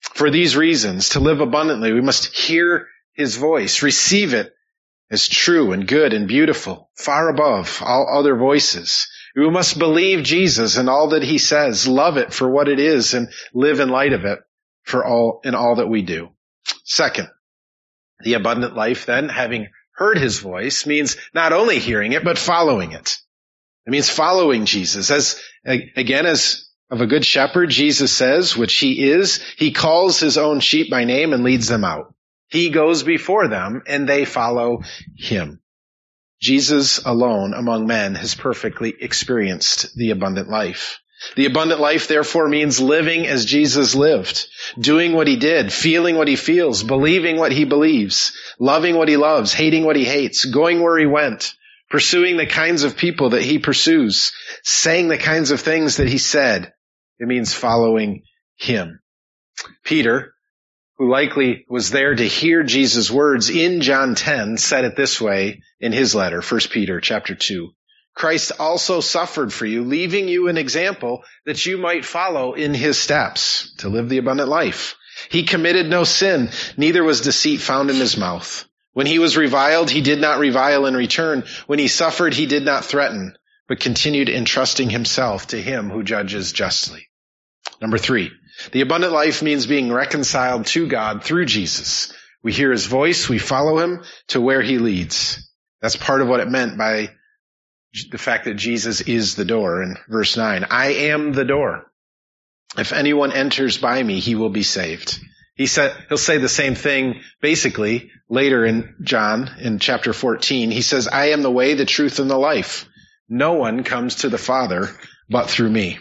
For 0.00 0.30
these 0.30 0.56
reasons, 0.56 1.10
to 1.10 1.20
live 1.20 1.40
abundantly, 1.40 1.92
we 1.92 2.00
must 2.00 2.36
hear 2.36 2.88
his 3.14 3.36
voice, 3.36 3.82
receive 3.82 4.34
it 4.34 4.52
as 5.10 5.26
true 5.26 5.72
and 5.72 5.88
good 5.88 6.12
and 6.12 6.28
beautiful, 6.28 6.90
far 6.94 7.30
above 7.30 7.80
all 7.82 8.18
other 8.18 8.36
voices. 8.36 9.08
We 9.34 9.48
must 9.48 9.78
believe 9.78 10.24
Jesus 10.24 10.76
and 10.76 10.90
all 10.90 11.10
that 11.10 11.22
he 11.22 11.38
says, 11.38 11.88
love 11.88 12.18
it 12.18 12.34
for 12.34 12.50
what 12.50 12.68
it 12.68 12.78
is, 12.78 13.14
and 13.14 13.28
live 13.54 13.80
in 13.80 13.88
light 13.88 14.12
of 14.12 14.24
it 14.24 14.40
for 14.88 15.04
all 15.04 15.40
in 15.44 15.54
all 15.54 15.76
that 15.76 15.88
we 15.88 16.02
do. 16.02 16.30
Second, 16.84 17.28
the 18.20 18.34
abundant 18.34 18.74
life 18.74 19.06
then, 19.06 19.28
having 19.28 19.68
heard 19.92 20.18
his 20.18 20.38
voice, 20.38 20.86
means 20.86 21.16
not 21.34 21.52
only 21.52 21.78
hearing 21.78 22.12
it, 22.12 22.24
but 22.24 22.38
following 22.38 22.92
it. 22.92 23.18
It 23.86 23.90
means 23.90 24.10
following 24.10 24.64
Jesus. 24.64 25.10
As, 25.10 25.40
again, 25.64 26.26
as 26.26 26.68
of 26.90 27.00
a 27.00 27.06
good 27.06 27.24
shepherd, 27.24 27.70
Jesus 27.70 28.12
says, 28.12 28.56
which 28.56 28.76
he 28.78 29.10
is, 29.10 29.42
he 29.56 29.72
calls 29.72 30.20
his 30.20 30.38
own 30.38 30.60
sheep 30.60 30.90
by 30.90 31.04
name 31.04 31.32
and 31.32 31.44
leads 31.44 31.68
them 31.68 31.84
out. 31.84 32.14
He 32.48 32.70
goes 32.70 33.02
before 33.02 33.48
them 33.48 33.82
and 33.86 34.08
they 34.08 34.24
follow 34.24 34.82
him. 35.16 35.60
Jesus 36.40 37.04
alone 37.04 37.52
among 37.52 37.86
men 37.86 38.14
has 38.14 38.34
perfectly 38.34 38.94
experienced 38.98 39.94
the 39.96 40.12
abundant 40.12 40.48
life. 40.48 41.00
The 41.36 41.46
abundant 41.46 41.80
life 41.80 42.06
therefore 42.06 42.48
means 42.48 42.80
living 42.80 43.26
as 43.26 43.44
Jesus 43.44 43.94
lived, 43.94 44.46
doing 44.78 45.12
what 45.12 45.26
he 45.26 45.36
did, 45.36 45.72
feeling 45.72 46.16
what 46.16 46.28
he 46.28 46.36
feels, 46.36 46.82
believing 46.82 47.36
what 47.36 47.52
he 47.52 47.64
believes, 47.64 48.32
loving 48.58 48.96
what 48.96 49.08
he 49.08 49.16
loves, 49.16 49.52
hating 49.52 49.84
what 49.84 49.96
he 49.96 50.04
hates, 50.04 50.44
going 50.44 50.80
where 50.80 50.98
he 50.98 51.06
went, 51.06 51.54
pursuing 51.90 52.36
the 52.36 52.46
kinds 52.46 52.84
of 52.84 52.96
people 52.96 53.30
that 53.30 53.42
he 53.42 53.58
pursues, 53.58 54.32
saying 54.62 55.08
the 55.08 55.18
kinds 55.18 55.50
of 55.50 55.60
things 55.60 55.96
that 55.96 56.08
he 56.08 56.18
said. 56.18 56.72
It 57.18 57.26
means 57.26 57.52
following 57.52 58.22
him. 58.56 59.00
Peter, 59.84 60.34
who 60.98 61.10
likely 61.10 61.64
was 61.68 61.90
there 61.90 62.14
to 62.14 62.24
hear 62.24 62.62
Jesus' 62.62 63.10
words 63.10 63.50
in 63.50 63.80
John 63.80 64.14
10, 64.14 64.56
said 64.56 64.84
it 64.84 64.96
this 64.96 65.20
way 65.20 65.62
in 65.80 65.92
his 65.92 66.14
letter, 66.14 66.40
1 66.40 66.60
Peter 66.70 67.00
chapter 67.00 67.34
2. 67.34 67.70
Christ 68.18 68.50
also 68.58 69.00
suffered 69.00 69.52
for 69.52 69.64
you, 69.64 69.84
leaving 69.84 70.26
you 70.26 70.48
an 70.48 70.58
example 70.58 71.22
that 71.46 71.64
you 71.64 71.78
might 71.78 72.04
follow 72.04 72.54
in 72.54 72.74
his 72.74 72.98
steps 72.98 73.72
to 73.78 73.88
live 73.88 74.08
the 74.08 74.18
abundant 74.18 74.48
life. 74.48 74.96
He 75.30 75.44
committed 75.44 75.86
no 75.86 76.02
sin, 76.02 76.50
neither 76.76 77.04
was 77.04 77.20
deceit 77.20 77.60
found 77.60 77.90
in 77.90 77.96
his 77.96 78.16
mouth. 78.16 78.64
When 78.92 79.06
he 79.06 79.20
was 79.20 79.36
reviled, 79.36 79.88
he 79.88 80.00
did 80.00 80.20
not 80.20 80.40
revile 80.40 80.86
in 80.86 80.96
return. 80.96 81.44
When 81.68 81.78
he 81.78 81.86
suffered, 81.86 82.34
he 82.34 82.46
did 82.46 82.64
not 82.64 82.84
threaten, 82.84 83.36
but 83.68 83.78
continued 83.78 84.28
entrusting 84.28 84.90
himself 84.90 85.46
to 85.48 85.62
him 85.62 85.88
who 85.88 86.02
judges 86.02 86.50
justly. 86.50 87.06
Number 87.80 87.98
three, 87.98 88.32
the 88.72 88.80
abundant 88.80 89.12
life 89.12 89.44
means 89.44 89.68
being 89.68 89.92
reconciled 89.92 90.66
to 90.66 90.88
God 90.88 91.22
through 91.22 91.46
Jesus. 91.46 92.12
We 92.42 92.52
hear 92.52 92.72
his 92.72 92.86
voice, 92.86 93.28
we 93.28 93.38
follow 93.38 93.78
him 93.78 94.02
to 94.28 94.40
where 94.40 94.62
he 94.62 94.78
leads. 94.78 95.48
That's 95.80 95.94
part 95.94 96.20
of 96.20 96.26
what 96.26 96.40
it 96.40 96.50
meant 96.50 96.76
by 96.76 97.10
the 98.10 98.18
fact 98.18 98.44
that 98.44 98.54
Jesus 98.54 99.00
is 99.00 99.34
the 99.34 99.44
door 99.44 99.82
in 99.82 99.96
verse 100.08 100.36
9. 100.36 100.64
I 100.70 100.92
am 101.10 101.32
the 101.32 101.44
door. 101.44 101.90
if 102.76 102.92
anyone 102.92 103.32
enters 103.32 103.78
by 103.78 104.02
me, 104.02 104.20
he 104.20 104.34
will 104.34 104.50
be 104.50 104.62
saved. 104.62 105.18
He 105.54 105.66
said, 105.66 105.96
he'll 106.08 106.18
say 106.18 106.38
the 106.38 106.48
same 106.48 106.74
thing 106.74 107.22
basically 107.40 108.10
later 108.28 108.64
in 108.64 108.94
John 109.02 109.50
in 109.58 109.78
chapter 109.78 110.12
14. 110.12 110.70
He 110.70 110.82
says, 110.82 111.08
I 111.08 111.30
am 111.30 111.42
the 111.42 111.50
way, 111.50 111.74
the 111.74 111.86
truth, 111.86 112.20
and 112.20 112.30
the 112.30 112.38
life. 112.38 112.86
No 113.28 113.54
one 113.54 113.84
comes 113.84 114.16
to 114.16 114.28
the 114.28 114.38
Father 114.38 114.88
but 115.28 115.50
through 115.50 115.70
me. 115.70 115.98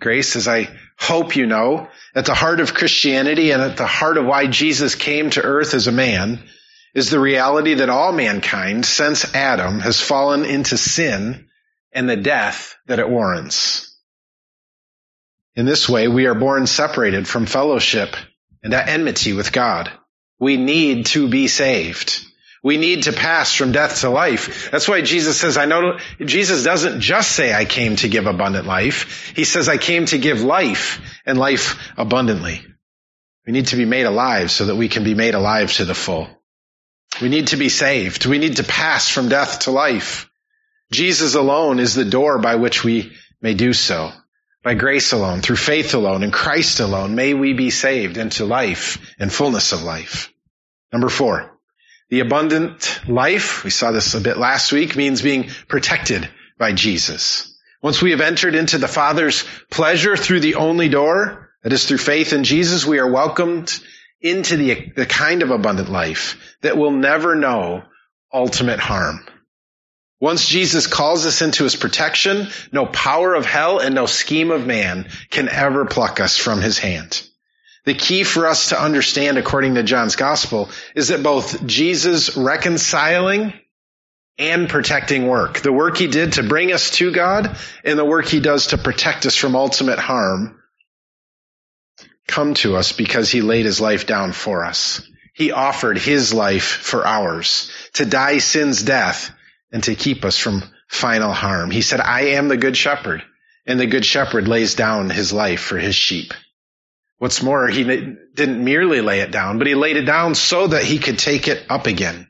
Grace, 0.00 0.36
as 0.36 0.48
I 0.48 0.68
hope 0.98 1.36
you 1.36 1.46
know, 1.46 1.88
at 2.14 2.26
the 2.26 2.34
heart 2.34 2.60
of 2.60 2.74
Christianity 2.74 3.52
and 3.52 3.62
at 3.62 3.76
the 3.76 3.86
heart 3.86 4.18
of 4.18 4.26
why 4.26 4.48
Jesus 4.48 4.96
came 4.96 5.30
to 5.30 5.42
earth 5.42 5.74
as 5.74 5.86
a 5.86 5.92
man 5.92 6.42
is 6.94 7.10
the 7.10 7.20
reality 7.20 7.74
that 7.74 7.88
all 7.88 8.12
mankind 8.12 8.84
since 8.84 9.34
Adam 9.34 9.80
has 9.80 10.00
fallen 10.00 10.44
into 10.44 10.76
sin 10.76 11.48
and 11.92 12.08
the 12.08 12.16
death 12.16 12.76
that 12.86 12.98
it 12.98 13.08
warrants. 13.08 13.88
In 15.54 15.66
this 15.66 15.88
way, 15.88 16.08
we 16.08 16.26
are 16.26 16.34
born 16.34 16.66
separated 16.66 17.28
from 17.28 17.46
fellowship 17.46 18.16
and 18.62 18.72
at 18.72 18.88
enmity 18.88 19.32
with 19.32 19.52
God. 19.52 19.90
We 20.38 20.56
need 20.56 21.06
to 21.06 21.28
be 21.28 21.48
saved. 21.48 22.24
We 22.62 22.76
need 22.76 23.04
to 23.04 23.12
pass 23.12 23.54
from 23.54 23.72
death 23.72 24.00
to 24.00 24.10
life. 24.10 24.70
That's 24.70 24.88
why 24.88 25.02
Jesus 25.02 25.38
says, 25.38 25.56
I 25.56 25.66
know, 25.66 25.98
Jesus 26.20 26.62
doesn't 26.62 27.00
just 27.00 27.32
say, 27.32 27.52
I 27.52 27.64
came 27.64 27.96
to 27.96 28.08
give 28.08 28.26
abundant 28.26 28.66
life. 28.66 29.32
He 29.34 29.44
says, 29.44 29.68
I 29.68 29.78
came 29.78 30.06
to 30.06 30.18
give 30.18 30.42
life 30.42 31.00
and 31.26 31.38
life 31.38 31.76
abundantly. 31.96 32.64
We 33.46 33.52
need 33.52 33.66
to 33.68 33.76
be 33.76 33.84
made 33.84 34.04
alive 34.04 34.52
so 34.52 34.66
that 34.66 34.76
we 34.76 34.88
can 34.88 35.02
be 35.02 35.14
made 35.14 35.34
alive 35.34 35.72
to 35.74 35.84
the 35.84 35.94
full. 35.94 36.28
We 37.22 37.28
need 37.28 37.48
to 37.48 37.56
be 37.56 37.68
saved. 37.68 38.26
We 38.26 38.38
need 38.38 38.56
to 38.56 38.64
pass 38.64 39.08
from 39.08 39.28
death 39.28 39.60
to 39.60 39.70
life. 39.70 40.28
Jesus 40.90 41.36
alone 41.36 41.78
is 41.78 41.94
the 41.94 42.04
door 42.04 42.38
by 42.38 42.56
which 42.56 42.82
we 42.82 43.12
may 43.40 43.54
do 43.54 43.72
so. 43.72 44.10
By 44.64 44.74
grace 44.74 45.12
alone, 45.12 45.40
through 45.40 45.56
faith 45.56 45.94
alone, 45.94 46.24
in 46.24 46.32
Christ 46.32 46.80
alone, 46.80 47.14
may 47.14 47.32
we 47.32 47.52
be 47.52 47.70
saved 47.70 48.16
into 48.16 48.44
life 48.44 48.98
and 49.20 49.32
fullness 49.32 49.72
of 49.72 49.82
life. 49.82 50.32
Number 50.92 51.08
four, 51.08 51.58
the 52.10 52.20
abundant 52.20 53.00
life, 53.08 53.62
we 53.62 53.70
saw 53.70 53.92
this 53.92 54.14
a 54.14 54.20
bit 54.20 54.36
last 54.36 54.72
week, 54.72 54.96
means 54.96 55.22
being 55.22 55.48
protected 55.68 56.28
by 56.58 56.72
Jesus. 56.72 57.56
Once 57.80 58.02
we 58.02 58.10
have 58.10 58.20
entered 58.20 58.56
into 58.56 58.78
the 58.78 58.88
Father's 58.88 59.44
pleasure 59.70 60.16
through 60.16 60.40
the 60.40 60.56
only 60.56 60.88
door, 60.88 61.50
that 61.62 61.72
is 61.72 61.86
through 61.86 61.98
faith 61.98 62.32
in 62.32 62.42
Jesus, 62.42 62.84
we 62.84 62.98
are 62.98 63.10
welcomed 63.10 63.80
into 64.22 64.56
the, 64.56 64.92
the 64.96 65.06
kind 65.06 65.42
of 65.42 65.50
abundant 65.50 65.90
life 65.90 66.56
that 66.62 66.76
will 66.76 66.92
never 66.92 67.34
know 67.34 67.82
ultimate 68.32 68.78
harm. 68.80 69.26
Once 70.20 70.46
Jesus 70.46 70.86
calls 70.86 71.26
us 71.26 71.42
into 71.42 71.64
his 71.64 71.74
protection, 71.74 72.46
no 72.70 72.86
power 72.86 73.34
of 73.34 73.44
hell 73.44 73.80
and 73.80 73.94
no 73.94 74.06
scheme 74.06 74.52
of 74.52 74.64
man 74.64 75.08
can 75.30 75.48
ever 75.48 75.84
pluck 75.84 76.20
us 76.20 76.38
from 76.38 76.60
his 76.60 76.78
hand. 76.78 77.28
The 77.84 77.94
key 77.94 78.22
for 78.22 78.46
us 78.46 78.68
to 78.68 78.80
understand 78.80 79.38
according 79.38 79.74
to 79.74 79.82
John's 79.82 80.14
gospel 80.14 80.70
is 80.94 81.08
that 81.08 81.24
both 81.24 81.66
Jesus 81.66 82.36
reconciling 82.36 83.52
and 84.38 84.68
protecting 84.68 85.26
work, 85.26 85.58
the 85.60 85.72
work 85.72 85.96
he 85.96 86.06
did 86.06 86.34
to 86.34 86.44
bring 86.44 86.72
us 86.72 86.92
to 86.92 87.10
God 87.10 87.58
and 87.84 87.98
the 87.98 88.04
work 88.04 88.26
he 88.26 88.38
does 88.38 88.68
to 88.68 88.78
protect 88.78 89.26
us 89.26 89.34
from 89.34 89.56
ultimate 89.56 89.98
harm, 89.98 90.61
come 92.32 92.54
to 92.54 92.76
us 92.76 92.92
because 92.92 93.30
he 93.30 93.42
laid 93.42 93.64
his 93.64 93.80
life 93.80 94.06
down 94.06 94.32
for 94.32 94.64
us. 94.64 95.08
He 95.34 95.52
offered 95.52 95.98
his 95.98 96.34
life 96.34 96.64
for 96.64 97.06
ours 97.06 97.70
to 97.94 98.04
die 98.04 98.38
sin's 98.38 98.82
death 98.82 99.30
and 99.70 99.84
to 99.84 99.94
keep 99.94 100.24
us 100.24 100.38
from 100.38 100.62
final 100.88 101.32
harm. 101.32 101.70
He 101.70 101.82
said, 101.82 102.00
I 102.00 102.32
am 102.38 102.48
the 102.48 102.56
good 102.56 102.76
shepherd 102.76 103.22
and 103.66 103.78
the 103.78 103.86
good 103.86 104.04
shepherd 104.04 104.48
lays 104.48 104.74
down 104.74 105.10
his 105.10 105.32
life 105.32 105.60
for 105.60 105.78
his 105.78 105.94
sheep. 105.94 106.34
What's 107.18 107.42
more, 107.42 107.68
he 107.68 107.84
didn't 107.84 108.64
merely 108.64 109.00
lay 109.00 109.20
it 109.20 109.30
down, 109.30 109.58
but 109.58 109.68
he 109.68 109.74
laid 109.74 109.96
it 109.96 110.04
down 110.04 110.34
so 110.34 110.66
that 110.66 110.82
he 110.82 110.98
could 110.98 111.18
take 111.18 111.46
it 111.46 111.64
up 111.70 111.86
again. 111.86 112.28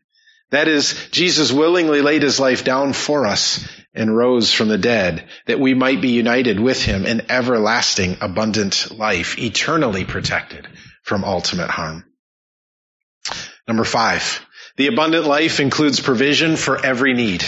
That 0.50 0.68
is, 0.68 0.94
Jesus 1.10 1.50
willingly 1.50 2.02
laid 2.02 2.22
his 2.22 2.38
life 2.38 2.62
down 2.62 2.92
for 2.92 3.26
us 3.26 3.66
and 3.94 4.16
rose 4.16 4.52
from 4.52 4.68
the 4.68 4.78
dead 4.78 5.28
that 5.46 5.60
we 5.60 5.74
might 5.74 6.00
be 6.00 6.10
united 6.10 6.58
with 6.58 6.82
him 6.82 7.04
in 7.04 7.30
everlasting 7.30 8.16
abundant 8.20 8.96
life, 8.96 9.38
eternally 9.38 10.04
protected 10.04 10.66
from 11.02 11.24
ultimate 11.24 11.70
harm. 11.70 12.04
Number 13.68 13.84
five, 13.84 14.44
the 14.76 14.86
abundant 14.86 15.26
life 15.26 15.60
includes 15.60 16.00
provision 16.00 16.56
for 16.56 16.84
every 16.84 17.14
need. 17.14 17.44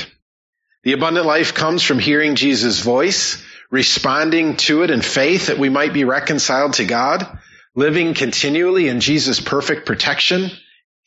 The 0.82 0.92
abundant 0.92 1.26
life 1.26 1.54
comes 1.54 1.82
from 1.82 1.98
hearing 1.98 2.34
Jesus' 2.34 2.80
voice, 2.80 3.42
responding 3.70 4.56
to 4.56 4.82
it 4.82 4.90
in 4.90 5.00
faith 5.00 5.46
that 5.46 5.58
we 5.58 5.70
might 5.70 5.94
be 5.94 6.04
reconciled 6.04 6.74
to 6.74 6.84
God, 6.84 7.26
living 7.74 8.14
continually 8.14 8.88
in 8.88 9.00
Jesus' 9.00 9.40
perfect 9.40 9.86
protection, 9.86 10.50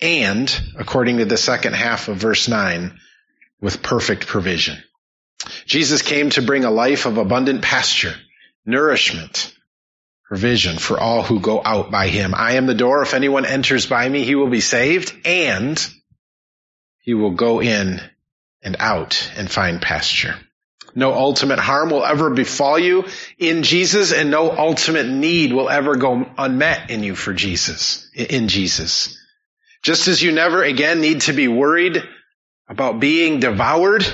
and, 0.01 0.61
according 0.77 1.17
to 1.17 1.25
the 1.25 1.37
second 1.37 1.73
half 1.73 2.07
of 2.07 2.17
verse 2.17 2.47
9, 2.47 2.99
with 3.61 3.81
perfect 3.81 4.27
provision. 4.27 4.77
Jesus 5.65 6.01
came 6.01 6.29
to 6.31 6.41
bring 6.41 6.65
a 6.65 6.71
life 6.71 7.05
of 7.05 7.17
abundant 7.17 7.61
pasture, 7.61 8.15
nourishment, 8.65 9.53
provision 10.25 10.77
for 10.77 10.99
all 10.99 11.23
who 11.23 11.39
go 11.39 11.61
out 11.63 11.89
by 11.91 12.07
him. 12.07 12.33
I 12.35 12.53
am 12.53 12.65
the 12.65 12.73
door. 12.73 13.01
If 13.01 13.13
anyone 13.13 13.45
enters 13.45 13.85
by 13.85 14.07
me, 14.07 14.23
he 14.23 14.35
will 14.35 14.49
be 14.49 14.61
saved 14.61 15.13
and 15.25 15.79
he 16.99 17.13
will 17.13 17.31
go 17.31 17.61
in 17.61 18.01
and 18.61 18.75
out 18.79 19.31
and 19.37 19.49
find 19.49 19.81
pasture. 19.81 20.35
No 20.93 21.13
ultimate 21.13 21.59
harm 21.59 21.89
will 21.89 22.03
ever 22.03 22.31
befall 22.31 22.79
you 22.79 23.05
in 23.37 23.63
Jesus 23.63 24.11
and 24.11 24.31
no 24.31 24.51
ultimate 24.51 25.07
need 25.07 25.53
will 25.53 25.69
ever 25.69 25.95
go 25.95 26.25
unmet 26.37 26.89
in 26.89 27.03
you 27.03 27.15
for 27.15 27.33
Jesus, 27.33 28.09
in 28.13 28.47
Jesus. 28.47 29.17
Just 29.83 30.07
as 30.07 30.21
you 30.21 30.31
never 30.31 30.63
again 30.63 30.99
need 30.99 31.21
to 31.21 31.33
be 31.33 31.47
worried 31.47 32.03
about 32.67 32.99
being 32.99 33.39
devoured 33.39 34.05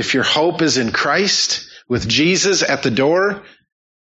if 0.00 0.14
your 0.14 0.24
hope 0.24 0.62
is 0.62 0.78
in 0.78 0.92
Christ 0.92 1.68
with 1.88 2.08
Jesus 2.08 2.62
at 2.62 2.82
the 2.82 2.90
door, 2.90 3.42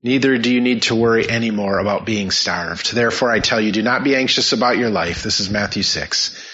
neither 0.02 0.38
do 0.38 0.52
you 0.52 0.60
need 0.60 0.82
to 0.82 0.94
worry 0.94 1.28
anymore 1.28 1.78
about 1.78 2.06
being 2.06 2.30
starved. 2.30 2.92
Therefore 2.92 3.30
I 3.30 3.40
tell 3.40 3.60
you, 3.60 3.72
do 3.72 3.82
not 3.82 4.04
be 4.04 4.16
anxious 4.16 4.52
about 4.52 4.78
your 4.78 4.90
life. 4.90 5.22
This 5.22 5.40
is 5.40 5.50
Matthew 5.50 5.82
6. 5.82 6.46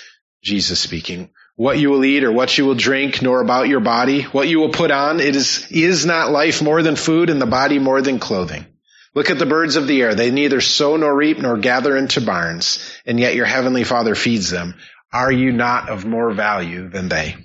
Jesus 0.43 0.81
speaking 0.81 1.31
what 1.57 1.79
you 1.79 1.91
will 1.91 2.05
eat 2.05 2.23
or 2.23 2.31
what 2.31 2.57
you 2.57 2.67
will 2.67 2.75
drink, 2.75 3.23
nor 3.23 3.41
about 3.41 3.69
your 3.69 3.81
body, 3.81 4.23
what 4.23 4.47
you 4.47 4.61
will 4.61 4.73
put 4.73 4.91
on. 4.91 5.21
It 5.21 5.35
is, 5.35 5.67
is 5.71 6.05
not 6.05 6.31
life 6.31 6.61
more 6.63 6.83
than 6.83 6.97
food 6.97 7.31
and 7.31 7.41
the 7.41 7.47
body 7.47 7.79
more 7.79 8.03
than 8.03 8.19
clothing. 8.19 8.67
Look 9.15 9.31
at 9.31 9.39
the 9.39 9.47
birds 9.47 9.77
of 9.77 9.87
the 9.87 10.03
air. 10.03 10.15
They 10.15 10.31
neither 10.31 10.61
sow 10.61 10.97
nor 10.97 11.17
reap 11.17 11.39
nor 11.39 11.57
gather 11.57 11.97
into 11.97 12.21
barns, 12.21 12.79
and 13.07 13.19
yet 13.19 13.35
your 13.35 13.47
heavenly 13.47 13.85
father 13.85 14.15
feeds 14.15 14.51
them. 14.51 14.75
Are 15.13 15.33
you 15.33 15.51
not 15.51 15.89
of 15.89 16.05
more 16.05 16.31
value 16.33 16.91
than 16.91 17.09
they? 17.09 17.37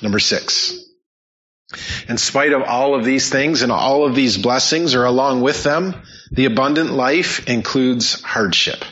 Number 0.00 0.18
six. 0.18 0.72
In 2.08 2.18
spite 2.18 2.52
of 2.52 2.62
all 2.62 2.94
of 2.94 3.04
these 3.04 3.30
things 3.30 3.62
and 3.62 3.72
all 3.72 4.06
of 4.06 4.14
these 4.14 4.38
blessings 4.38 4.94
or 4.94 5.04
along 5.04 5.42
with 5.42 5.62
them, 5.62 5.94
the 6.30 6.46
abundant 6.46 6.92
life 6.92 7.48
includes 7.48 8.20
hardship, 8.22 8.84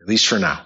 at 0.00 0.08
least 0.08 0.26
for 0.26 0.38
now. 0.38 0.64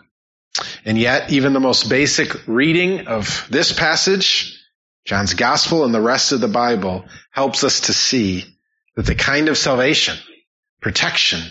And 0.85 0.99
yet, 0.99 1.31
even 1.31 1.53
the 1.53 1.61
most 1.61 1.89
basic 1.89 2.47
reading 2.47 3.07
of 3.07 3.47
this 3.51 3.73
passage, 3.73 4.59
John's 5.05 5.35
gospel 5.35 5.85
and 5.85 5.95
the 5.95 6.01
rest 6.01 6.33
of 6.33 6.41
the 6.41 6.49
Bible 6.49 7.05
helps 7.31 7.65
us 7.65 7.83
to 7.83 7.93
see 7.93 8.45
that 8.97 9.07
the 9.07 9.15
kind 9.15 9.49
of 9.49 9.57
salvation, 9.57 10.17
protection, 10.81 11.43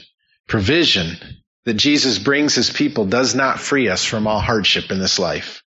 provision 0.47 1.17
that 1.65 1.75
Jesus 1.75 2.19
brings 2.19 2.56
his 2.56 2.69
people 2.69 3.06
does 3.06 3.36
not 3.36 3.60
free 3.60 3.89
us 3.89 4.03
from 4.03 4.27
all 4.27 4.39
hardship 4.39 4.91
in 4.91 4.99
this 4.99 5.19
life. 5.19 5.63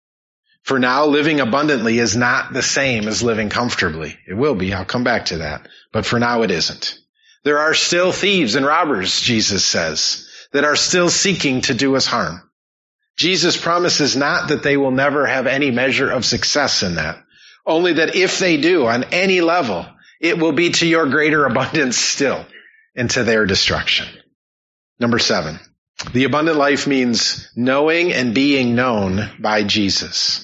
For 0.67 0.79
now, 0.79 1.05
living 1.05 1.39
abundantly 1.39 1.97
is 1.97 2.17
not 2.17 2.51
the 2.51 2.61
same 2.61 3.07
as 3.07 3.23
living 3.23 3.47
comfortably. 3.47 4.17
It 4.27 4.33
will 4.33 4.53
be. 4.53 4.73
I'll 4.73 4.83
come 4.83 5.05
back 5.05 5.27
to 5.27 5.37
that. 5.37 5.65
But 5.93 6.05
for 6.05 6.19
now, 6.19 6.41
it 6.41 6.51
isn't. 6.51 6.99
There 7.45 7.59
are 7.59 7.73
still 7.73 8.11
thieves 8.11 8.55
and 8.55 8.65
robbers, 8.65 9.21
Jesus 9.21 9.63
says, 9.63 10.27
that 10.51 10.65
are 10.65 10.75
still 10.75 11.09
seeking 11.09 11.61
to 11.61 11.73
do 11.73 11.95
us 11.95 12.05
harm. 12.05 12.41
Jesus 13.15 13.55
promises 13.55 14.17
not 14.17 14.49
that 14.49 14.61
they 14.61 14.75
will 14.75 14.91
never 14.91 15.25
have 15.25 15.47
any 15.47 15.71
measure 15.71 16.11
of 16.11 16.25
success 16.25 16.83
in 16.83 16.95
that, 16.95 17.23
only 17.65 17.93
that 17.93 18.17
if 18.17 18.37
they 18.37 18.57
do 18.57 18.87
on 18.87 19.05
any 19.13 19.39
level, 19.39 19.85
it 20.19 20.37
will 20.37 20.51
be 20.51 20.71
to 20.71 20.85
your 20.85 21.07
greater 21.07 21.45
abundance 21.45 21.95
still 21.95 22.45
and 22.93 23.09
to 23.11 23.23
their 23.23 23.45
destruction. 23.45 24.09
Number 24.99 25.17
seven, 25.17 25.61
the 26.11 26.25
abundant 26.25 26.57
life 26.57 26.87
means 26.87 27.49
knowing 27.55 28.11
and 28.11 28.35
being 28.35 28.75
known 28.75 29.29
by 29.39 29.63
Jesus. 29.63 30.43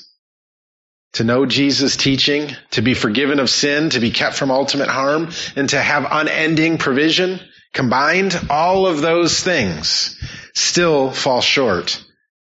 To 1.14 1.24
know 1.24 1.46
Jesus' 1.46 1.96
teaching, 1.96 2.56
to 2.72 2.82
be 2.82 2.96
forgiven 2.96 3.40
of 3.40 3.50
sin, 3.50 3.92
to 3.92 4.00
be 4.00 4.12
kept 4.12 4.36
from 4.36 4.50
ultimate 4.50 4.90
harm, 4.90 5.30
and 5.56 5.70
to 5.70 5.80
have 5.80 6.08
unending 6.10 6.80
provision, 6.80 7.40
combined, 7.72 8.48
all 8.50 8.88
of 8.88 9.02
those 9.02 9.40
things 9.40 10.20
still 10.56 11.12
fall 11.12 11.42
short 11.42 12.04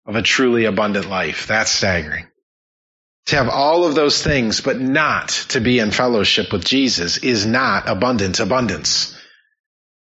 of 0.06 0.16
a 0.16 0.22
truly 0.22 0.66
abundant 0.66 1.10
life. 1.10 1.48
That's 1.48 1.72
staggering. 1.72 2.28
To 3.28 3.36
have 3.36 3.50
all 3.50 3.86
of 3.86 3.96
those 3.96 4.22
things, 4.22 4.62
but 4.62 4.80
not 4.80 5.30
to 5.50 5.60
be 5.60 5.80
in 5.80 5.92
fellowship 5.92 6.52
with 6.52 6.66
Jesus 6.66 7.18
is 7.18 7.46
not 7.46 7.88
abundant 7.88 8.40
abundance. 8.40 9.18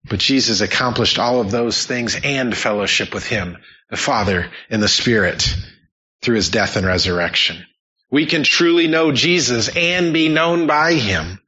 But 0.08 0.20
Jesus 0.20 0.62
accomplished 0.62 1.18
all 1.18 1.40
of 1.40 1.52
those 1.52 1.86
things 1.86 2.20
and 2.24 2.56
fellowship 2.56 3.14
with 3.14 3.26
him, 3.26 3.58
the 3.90 3.98
Father 3.98 4.52
and 4.70 4.82
the 4.82 4.88
Spirit 4.88 5.56
through 6.22 6.36
his 6.36 6.50
death 6.50 6.76
and 6.76 6.86
resurrection. 6.86 7.66
We 8.12 8.26
can 8.26 8.44
truly 8.44 8.88
know 8.88 9.12
Jesus 9.12 9.76
and 9.76 10.14
be 10.14 10.30
known 10.30 10.68
by 10.68 10.94
him. 10.94 11.42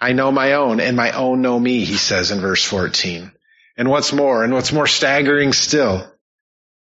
I 0.00 0.12
know 0.12 0.30
my 0.30 0.54
own 0.54 0.80
and 0.80 0.96
my 0.96 1.12
own 1.12 1.42
know 1.42 1.58
me, 1.58 1.84
he 1.84 1.96
says 1.96 2.30
in 2.30 2.40
verse 2.40 2.64
14. 2.64 3.32
And 3.76 3.90
what's 3.90 4.12
more, 4.12 4.44
and 4.44 4.52
what's 4.52 4.72
more 4.72 4.86
staggering 4.86 5.52
still, 5.52 6.10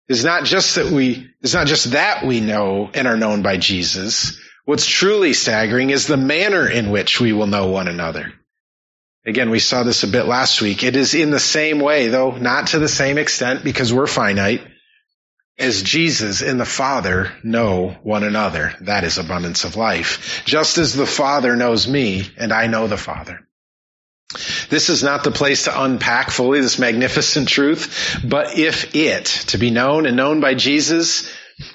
is 0.07 0.23
not 0.23 0.43
just 0.43 0.75
that 0.75 0.91
we, 0.91 1.29
is 1.41 1.53
not 1.53 1.67
just 1.67 1.91
that 1.91 2.25
we 2.25 2.39
know 2.39 2.89
and 2.93 3.07
are 3.07 3.17
known 3.17 3.41
by 3.41 3.57
Jesus. 3.57 4.39
What's 4.65 4.85
truly 4.85 5.33
staggering 5.33 5.89
is 5.89 6.07
the 6.07 6.17
manner 6.17 6.69
in 6.69 6.89
which 6.89 7.19
we 7.19 7.33
will 7.33 7.47
know 7.47 7.67
one 7.67 7.87
another. 7.87 8.33
Again, 9.25 9.49
we 9.49 9.59
saw 9.59 9.83
this 9.83 10.03
a 10.03 10.07
bit 10.07 10.25
last 10.25 10.61
week. 10.61 10.83
It 10.83 10.95
is 10.95 11.15
in 11.15 11.31
the 11.31 11.39
same 11.39 11.79
way, 11.79 12.09
though 12.09 12.31
not 12.31 12.67
to 12.67 12.79
the 12.79 12.87
same 12.87 13.17
extent 13.17 13.63
because 13.63 13.91
we're 13.91 14.07
finite, 14.07 14.61
as 15.57 15.81
Jesus 15.81 16.41
and 16.41 16.59
the 16.59 16.65
Father 16.65 17.31
know 17.43 17.97
one 18.03 18.23
another. 18.23 18.73
That 18.81 19.03
is 19.03 19.17
abundance 19.17 19.63
of 19.63 19.77
life. 19.77 20.43
Just 20.45 20.77
as 20.77 20.93
the 20.93 21.05
Father 21.05 21.55
knows 21.55 21.87
me 21.87 22.23
and 22.37 22.51
I 22.51 22.67
know 22.67 22.87
the 22.87 22.97
Father. 22.97 23.39
This 24.69 24.89
is 24.89 25.03
not 25.03 25.23
the 25.23 25.31
place 25.31 25.63
to 25.63 25.83
unpack 25.83 26.29
fully 26.29 26.59
this 26.59 26.79
magnificent 26.79 27.47
truth, 27.47 28.19
but 28.23 28.57
if 28.57 28.95
it, 28.95 29.25
to 29.47 29.57
be 29.57 29.71
known 29.71 30.05
and 30.05 30.17
known 30.17 30.41
by 30.41 30.55
Jesus, 30.55 31.31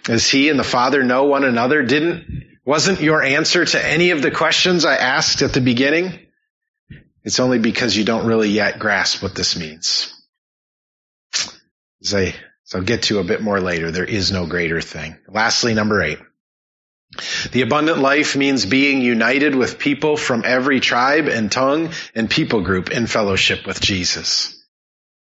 as 0.09 0.29
he 0.29 0.51
and 0.51 0.59
the 0.59 0.65
Father 0.65 1.03
know 1.03 1.25
one 1.25 1.45
another, 1.45 1.83
didn't, 1.83 2.59
wasn't 2.67 3.01
your 3.01 3.23
answer 3.23 3.65
to 3.65 3.87
any 3.87 4.11
of 4.11 4.21
the 4.21 4.31
questions 4.31 4.85
I 4.85 4.97
asked 4.97 5.41
at 5.41 5.55
the 5.55 5.61
beginning? 5.63 6.19
It's 7.25 7.41
only 7.41 7.59
because 7.59 7.97
you 7.97 8.05
don't 8.05 8.27
really 8.27 8.51
yet 8.51 8.79
grasp 8.79 9.23
what 9.23 9.35
this 9.35 9.57
means. 9.57 10.13
As 12.03 12.15
I, 12.15 12.35
as 12.71 12.77
I'll 12.77 12.85
get 12.85 13.05
to 13.05 13.19
a 13.19 13.25
bit 13.25 13.43
more 13.43 13.61
later, 13.61 13.91
there 13.91 14.05
is 14.05 14.31
no 14.31 14.47
greater 14.47 14.81
thing. 14.81 15.17
Lastly, 15.29 15.75
number 15.75 16.03
eight. 16.03 16.19
The 17.51 17.63
abundant 17.63 17.99
life 17.99 18.37
means 18.37 18.65
being 18.65 19.01
united 19.01 19.57
with 19.57 19.81
people 19.81 20.17
from 20.17 20.45
every 20.47 20.79
tribe 20.79 21.27
and 21.27 21.51
tongue 21.51 21.91
and 22.15 22.31
people 22.31 22.61
group 22.61 22.91
in 22.91 23.09
fellowship 23.09 23.67
with 23.67 23.81
Jesus. 23.81 24.57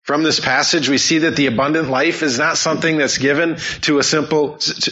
From 0.04 0.24
this 0.24 0.40
passage, 0.40 0.88
we 0.88 0.98
see 0.98 1.20
that 1.20 1.36
the 1.36 1.48
abundant 1.48 1.90
life 1.90 2.24
is 2.24 2.38
not 2.38 2.58
something 2.58 2.98
that's 2.98 3.18
given 3.18 3.58
to 3.82 3.98
a 3.98 4.04
simple, 4.04 4.58
to, 4.58 4.92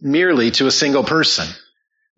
merely 0.00 0.52
to 0.52 0.66
a 0.68 0.70
single 0.70 1.04
person, 1.04 1.46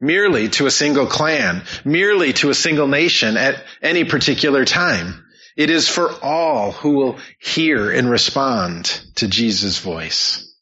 merely 0.01 0.49
to 0.51 0.67
a 0.67 0.71
single 0.71 1.07
clan, 1.07 1.63
merely 1.85 2.35
to 2.35 2.51
a 2.51 2.55
single 2.55 2.87
nation 2.87 3.37
at 3.37 3.65
any 3.83 4.05
particular 4.05 4.65
time. 4.65 5.25
It 5.59 5.71
is 5.71 5.89
for 5.89 6.13
all 6.23 6.71
who 6.71 6.91
will 6.91 7.19
hear 7.41 7.91
and 7.91 8.09
respond 8.09 8.85
to 9.17 9.27
Jesus' 9.27 9.81
voice. 9.81 10.55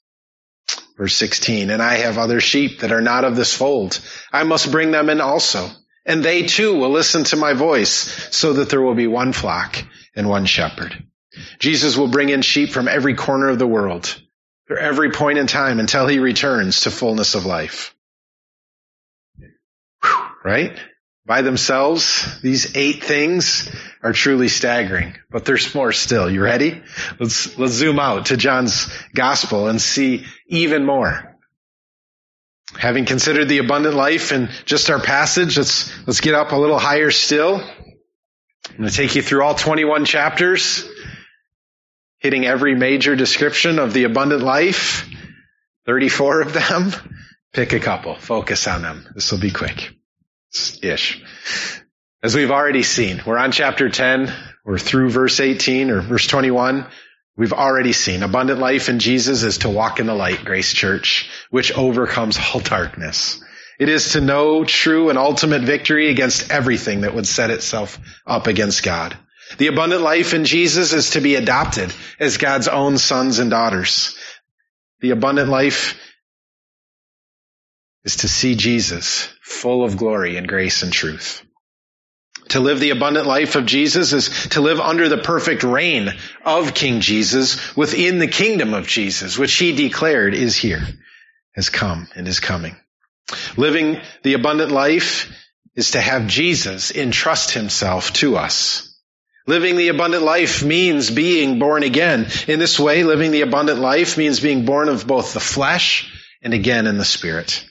Verse 0.97 1.15
16, 1.15 1.69
and 1.69 1.83
I 1.83 1.97
have 1.97 2.17
other 2.17 2.41
sheep 2.41 2.81
that 2.81 2.93
are 2.93 3.03
not 3.03 3.25
of 3.25 3.37
this 3.37 3.55
fold. 3.55 4.01
I 4.33 4.45
must 4.45 4.73
bring 4.73 4.93
them 4.93 5.11
in 5.11 5.21
also. 5.21 5.69
And 6.07 6.25
they 6.25 6.45
too 6.45 6.79
will 6.79 6.89
listen 6.89 7.25
to 7.25 7.37
my 7.37 7.53
voice 7.53 8.35
so 8.35 8.55
that 8.55 8.71
there 8.71 8.81
will 8.81 8.95
be 8.95 9.07
one 9.07 9.35
flock 9.35 9.77
and 10.15 10.31
one 10.31 10.47
shepherd. 10.47 11.05
Jesus 11.59 11.99
will 11.99 12.09
bring 12.09 12.31
in 12.31 12.41
sheep 12.41 12.71
from 12.71 12.89
every 12.89 13.17
corner 13.17 13.51
of 13.51 13.59
the 13.59 13.67
world, 13.67 14.19
for 14.65 14.79
every 14.79 15.11
point 15.11 15.37
in 15.37 15.47
time 15.47 15.79
until 15.79 16.07
he 16.07 16.21
returns 16.21 16.83
to 16.83 16.91
fullness 16.91 17.35
of 17.35 17.45
life. 17.45 17.95
Whew, 20.03 20.27
right? 20.43 20.81
By 21.27 21.43
themselves, 21.43 22.41
these 22.41 22.77
eight 22.77 23.03
things 23.03 23.69
are 24.01 24.13
truly 24.13 24.47
staggering, 24.47 25.17
but 25.29 25.45
there's 25.45 25.75
more 25.75 25.91
still. 25.91 26.31
You 26.31 26.41
ready? 26.41 26.81
Let's, 27.19 27.59
let's 27.59 27.73
zoom 27.73 27.99
out 27.99 28.27
to 28.27 28.37
John's 28.37 28.89
gospel 29.13 29.67
and 29.67 29.83
see 29.83 30.25
even 30.47 30.87
more. 30.87 31.37
Having 32.79 33.07
considered 33.07 33.49
the 33.49 33.59
abundant 33.59 33.97
life 33.97 34.31
in 34.31 34.51
just 34.67 34.89
our 34.89 35.01
passage, 35.01 35.59
let's, 35.59 35.93
let's 36.07 36.21
get 36.21 36.35
up 36.35 36.53
a 36.53 36.57
little 36.57 36.79
higher 36.79 37.11
still. 37.11 37.57
I'm 37.57 38.77
going 38.77 38.89
to 38.89 38.95
take 38.95 39.17
you 39.17 39.23
through 39.23 39.43
all 39.43 39.57
21 39.57 40.05
chapters, 40.05 40.89
hitting 42.19 42.47
every 42.47 42.77
major 42.77 43.17
description 43.17 43.81
of 43.81 43.93
the 43.93 44.05
abundant 44.05 44.43
life. 44.43 45.09
34 45.87 46.43
of 46.43 46.53
them. 46.53 46.93
Pick 47.53 47.73
a 47.73 47.81
couple. 47.81 48.15
Focus 48.15 48.69
on 48.69 48.83
them. 48.83 49.09
This 49.15 49.33
will 49.33 49.41
be 49.41 49.51
quick. 49.51 49.96
Ish. 50.83 51.23
As 52.23 52.35
we've 52.35 52.51
already 52.51 52.83
seen, 52.83 53.23
we're 53.27 53.39
on 53.39 53.53
chapter 53.53 53.89
10. 53.89 54.33
We're 54.65 54.79
through 54.79 55.11
verse 55.11 55.39
18 55.41 55.91
or 55.91 56.01
verse 56.01 56.27
21. 56.27 56.87
We've 57.37 57.53
already 57.53 57.93
seen 57.93 58.23
abundant 58.23 58.61
life 58.61 58.89
in 58.89 58.99
Jesus 58.99 59.43
is 59.43 59.59
to 59.59 59.69
walk 59.69 60.01
in 60.01 60.07
the 60.07 60.15
light, 60.15 60.45
Grace 60.45 60.73
Church, 60.73 61.29
which 61.51 61.73
overcomes 61.73 62.39
all 62.39 62.61
darkness. 62.77 63.43
It 63.79 63.91
is 63.91 64.13
to 64.13 64.23
know 64.23 64.65
true 64.65 65.11
and 65.11 65.19
ultimate 65.19 65.63
victory 65.63 66.09
against 66.09 66.51
everything 66.51 67.03
that 67.03 67.15
would 67.15 67.27
set 67.27 67.51
itself 67.51 67.99
up 68.27 68.47
against 68.47 68.83
God. 68.83 69.17
The 69.59 69.67
abundant 69.67 70.03
life 70.03 70.33
in 70.33 70.45
Jesus 70.45 70.93
is 70.93 71.11
to 71.11 71.21
be 71.21 71.35
adopted 71.35 71.93
as 72.19 72.39
God's 72.39 72.69
own 72.69 72.99
sons 72.99 73.39
and 73.39 73.51
daughters. 73.51 74.17
The 75.01 75.11
abundant 75.11 75.51
life 75.51 76.01
is 78.07 78.17
to 78.19 78.29
see 78.29 78.55
Jesus 78.55 79.29
full 79.43 79.85
of 79.85 79.97
glory 79.97 80.37
and 80.37 80.47
grace 80.47 80.83
and 80.85 80.93
truth. 80.93 81.43
To 82.51 82.61
live 82.61 82.79
the 82.79 82.91
abundant 82.91 83.27
life 83.27 83.57
of 83.57 83.67
Jesus 83.67 84.13
is 84.13 84.29
to 84.51 84.61
live 84.61 84.79
under 84.79 85.09
the 85.09 85.19
perfect 85.19 85.65
reign 85.65 86.15
of 86.45 86.73
King 86.73 87.01
Jesus 87.01 87.77
within 87.77 88.21
the 88.21 88.29
kingdom 88.29 88.73
of 88.75 88.87
Jesus, 88.87 89.37
which 89.37 89.53
he 89.55 89.73
declared 89.73 90.35
is 90.35 90.57
here, 90.57 90.87
has 91.57 91.69
come 91.69 92.07
and 92.15 92.29
is 92.29 92.39
coming. 92.39 92.77
Living 93.57 94.01
the 94.23 94.35
abundant 94.35 94.71
life 94.71 95.29
is 95.75 95.91
to 95.91 96.01
have 96.01 96.29
Jesus 96.29 96.93
entrust 96.93 97.51
himself 97.51 98.13
to 98.15 98.37
us. 98.37 98.97
Living 99.49 99.77
the 99.77 99.89
abundant 99.89 100.23
life 100.23 100.63
means 100.63 101.11
being 101.11 101.59
born 101.59 101.83
again. 101.83 102.29
In 102.47 102.61
this 102.61 102.79
way, 102.79 103.03
living 103.03 103.33
the 103.33 103.43
abundant 103.43 103.81
life 103.81 104.17
means 104.17 104.39
being 104.39 104.65
born 104.65 104.89
of 104.89 105.09
both 105.09 105.35
the 105.35 105.41
flesh 105.41 106.09
and 106.41 106.55
again 106.55 106.87
in 106.87 106.99
the 106.99 107.05
spirit. 107.05 107.65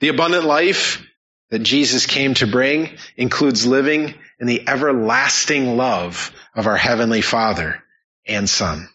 The 0.00 0.08
abundant 0.08 0.44
life 0.44 1.02
that 1.50 1.60
Jesus 1.60 2.06
came 2.06 2.34
to 2.34 2.46
bring 2.46 2.96
includes 3.16 3.66
living 3.66 4.14
in 4.38 4.46
the 4.46 4.68
everlasting 4.68 5.76
love 5.76 6.32
of 6.54 6.66
our 6.66 6.76
Heavenly 6.76 7.22
Father 7.22 7.82
and 8.26 8.48
Son. 8.48 8.88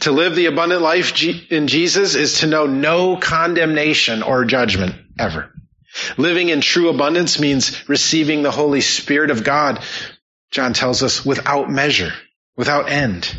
To 0.00 0.12
live 0.12 0.36
the 0.36 0.46
abundant 0.46 0.82
life 0.82 1.20
in 1.50 1.66
Jesus 1.66 2.14
is 2.14 2.40
to 2.40 2.46
know 2.46 2.66
no 2.66 3.16
condemnation 3.16 4.22
or 4.22 4.44
judgment 4.44 4.94
ever. 5.18 5.52
Living 6.16 6.48
in 6.48 6.60
true 6.60 6.88
abundance 6.88 7.38
means 7.38 7.88
receiving 7.88 8.42
the 8.42 8.50
Holy 8.50 8.80
Spirit 8.80 9.30
of 9.30 9.44
God, 9.44 9.82
John 10.50 10.72
tells 10.72 11.02
us, 11.02 11.24
without 11.24 11.70
measure, 11.70 12.12
without 12.56 12.88
end. 12.88 13.34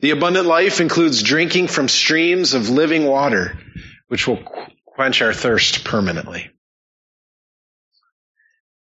The 0.00 0.10
abundant 0.10 0.46
life 0.46 0.80
includes 0.80 1.22
drinking 1.22 1.68
from 1.68 1.88
streams 1.88 2.54
of 2.54 2.70
living 2.70 3.04
water, 3.04 3.58
which 4.08 4.28
will 4.28 4.38
quench 4.94 5.22
our 5.22 5.32
thirst 5.32 5.84
permanently. 5.84 6.50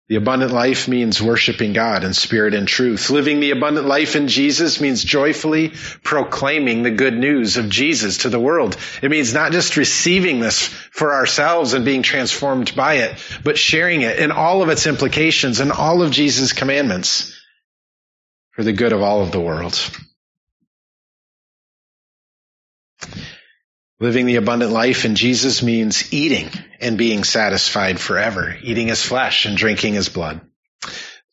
The 0.10 0.18
abundant 0.18 0.52
life 0.52 0.90
means 0.90 1.22
worshiping 1.22 1.72
God 1.72 2.04
in 2.04 2.14
spirit 2.14 2.54
and 2.54 2.68
truth. 2.68 3.10
Living 3.10 3.40
the 3.40 3.52
abundant 3.52 3.88
life 3.88 4.18
in 4.18 4.28
Jesus 4.28 4.82
means 4.82 5.02
joyfully 5.02 5.72
proclaiming 6.04 6.84
the 6.84 6.92
good 6.92 7.18
news 7.18 7.56
of 7.56 7.70
Jesus 7.70 8.20
to 8.20 8.30
the 8.30 8.40
world. 8.40 8.78
It 9.02 9.10
means 9.10 9.34
not 9.34 9.54
just 9.54 9.78
receiving 9.78 10.42
this 10.42 10.68
for 10.68 11.14
ourselves 11.14 11.74
and 11.74 11.86
being 11.86 12.04
transformed 12.04 12.76
by 12.76 12.96
it, 12.96 13.18
but 13.46 13.58
sharing 13.58 14.02
it 14.02 14.20
in 14.20 14.32
all 14.32 14.62
of 14.62 14.70
its 14.70 14.88
implications 14.88 15.62
and 15.62 15.72
all 15.72 16.02
of 16.02 16.12
Jesus' 16.12 16.52
commandments 16.52 17.34
for 18.52 18.64
the 18.64 18.74
good 18.74 18.92
of 18.92 19.02
all 19.02 19.24
of 19.24 19.32
the 19.32 19.42
world. 19.42 19.80
Living 24.00 24.26
the 24.26 24.36
abundant 24.36 24.72
life 24.72 25.06
in 25.06 25.16
Jesus 25.16 25.64
means 25.64 26.12
eating 26.14 26.50
and 26.82 26.98
being 26.98 27.24
satisfied 27.24 28.00
forever, 28.00 28.56
eating 28.62 28.88
his 28.88 29.02
flesh 29.02 29.46
and 29.46 29.56
drinking 29.56 29.94
his 29.94 30.10
blood. 30.10 30.42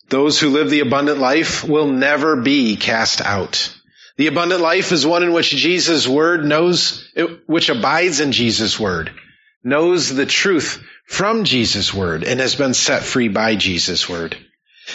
Those 0.08 0.38
who 0.38 0.50
live 0.50 0.70
the 0.70 0.80
abundant 0.80 1.18
life 1.18 1.64
will 1.64 1.90
never 1.90 2.36
be 2.36 2.76
cast 2.76 3.20
out. 3.20 3.74
The 4.16 4.26
abundant 4.26 4.60
life 4.60 4.92
is 4.92 5.06
one 5.06 5.22
in 5.22 5.32
which 5.32 5.50
Jesus' 5.50 6.06
word 6.06 6.44
knows, 6.44 7.08
which 7.46 7.70
abides 7.70 8.20
in 8.20 8.32
Jesus' 8.32 8.78
word, 8.78 9.10
knows 9.64 10.08
the 10.14 10.26
truth 10.26 10.82
from 11.06 11.44
Jesus' 11.44 11.94
word 11.94 12.22
and 12.24 12.38
has 12.38 12.54
been 12.54 12.74
set 12.74 13.02
free 13.02 13.28
by 13.28 13.56
Jesus' 13.56 14.08
word. 14.08 14.36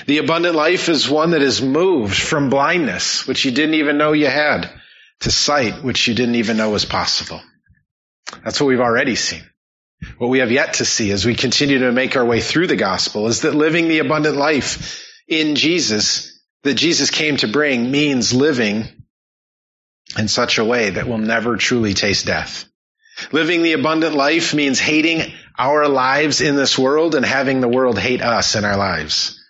The 0.06 0.20
abundant 0.20 0.56
life 0.56 0.90
is 0.90 1.10
one 1.10 1.32
that 1.32 1.42
is 1.42 1.62
moved 1.62 2.16
from 2.16 2.50
blindness, 2.50 3.26
which 3.28 3.46
you 3.46 3.52
didn't 3.52 3.76
even 3.76 3.98
know 3.98 4.12
you 4.12 4.28
had, 4.28 4.70
to 5.22 5.32
sight, 5.32 5.84
which 5.84 6.08
you 6.08 6.14
didn't 6.14 6.36
even 6.36 6.58
know 6.58 6.70
was 6.70 6.86
possible. 6.86 7.42
That's 8.44 8.60
what 8.60 8.68
we've 8.68 8.80
already 8.80 9.16
seen. 9.16 9.44
What 10.18 10.30
we 10.30 10.40
have 10.40 10.52
yet 10.52 10.76
to 10.76 10.86
see 10.86 11.12
as 11.12 11.26
we 11.26 11.36
continue 11.36 11.80
to 11.80 11.92
make 11.92 12.16
our 12.16 12.26
way 12.26 12.42
through 12.42 12.68
the 12.68 12.76
gospel 12.76 13.28
is 13.28 13.42
that 13.42 13.56
living 13.56 13.88
the 13.88 14.00
abundant 14.00 14.36
life 14.36 15.04
in 15.28 15.56
Jesus, 15.56 16.40
that 16.64 16.76
Jesus 16.76 17.10
came 17.10 17.38
to 17.38 17.48
bring 17.48 17.90
means 17.90 18.34
living 18.34 18.86
in 20.18 20.28
such 20.28 20.58
a 20.58 20.66
way 20.66 20.92
that 20.92 21.08
will 21.08 21.18
never 21.18 21.56
truly 21.56 21.94
taste 21.94 22.26
death. 22.26 22.66
Living 23.32 23.64
the 23.64 23.74
abundant 23.74 24.14
life 24.16 24.54
means 24.54 24.80
hating 24.80 25.34
our 25.58 25.88
lives 25.88 26.42
in 26.42 26.56
this 26.56 26.78
world 26.78 27.16
and 27.16 27.26
having 27.26 27.62
the 27.62 27.68
world 27.68 27.98
hate 27.98 28.22
us 28.22 28.56
in 28.56 28.66
our 28.66 28.78
lives. 28.78 29.42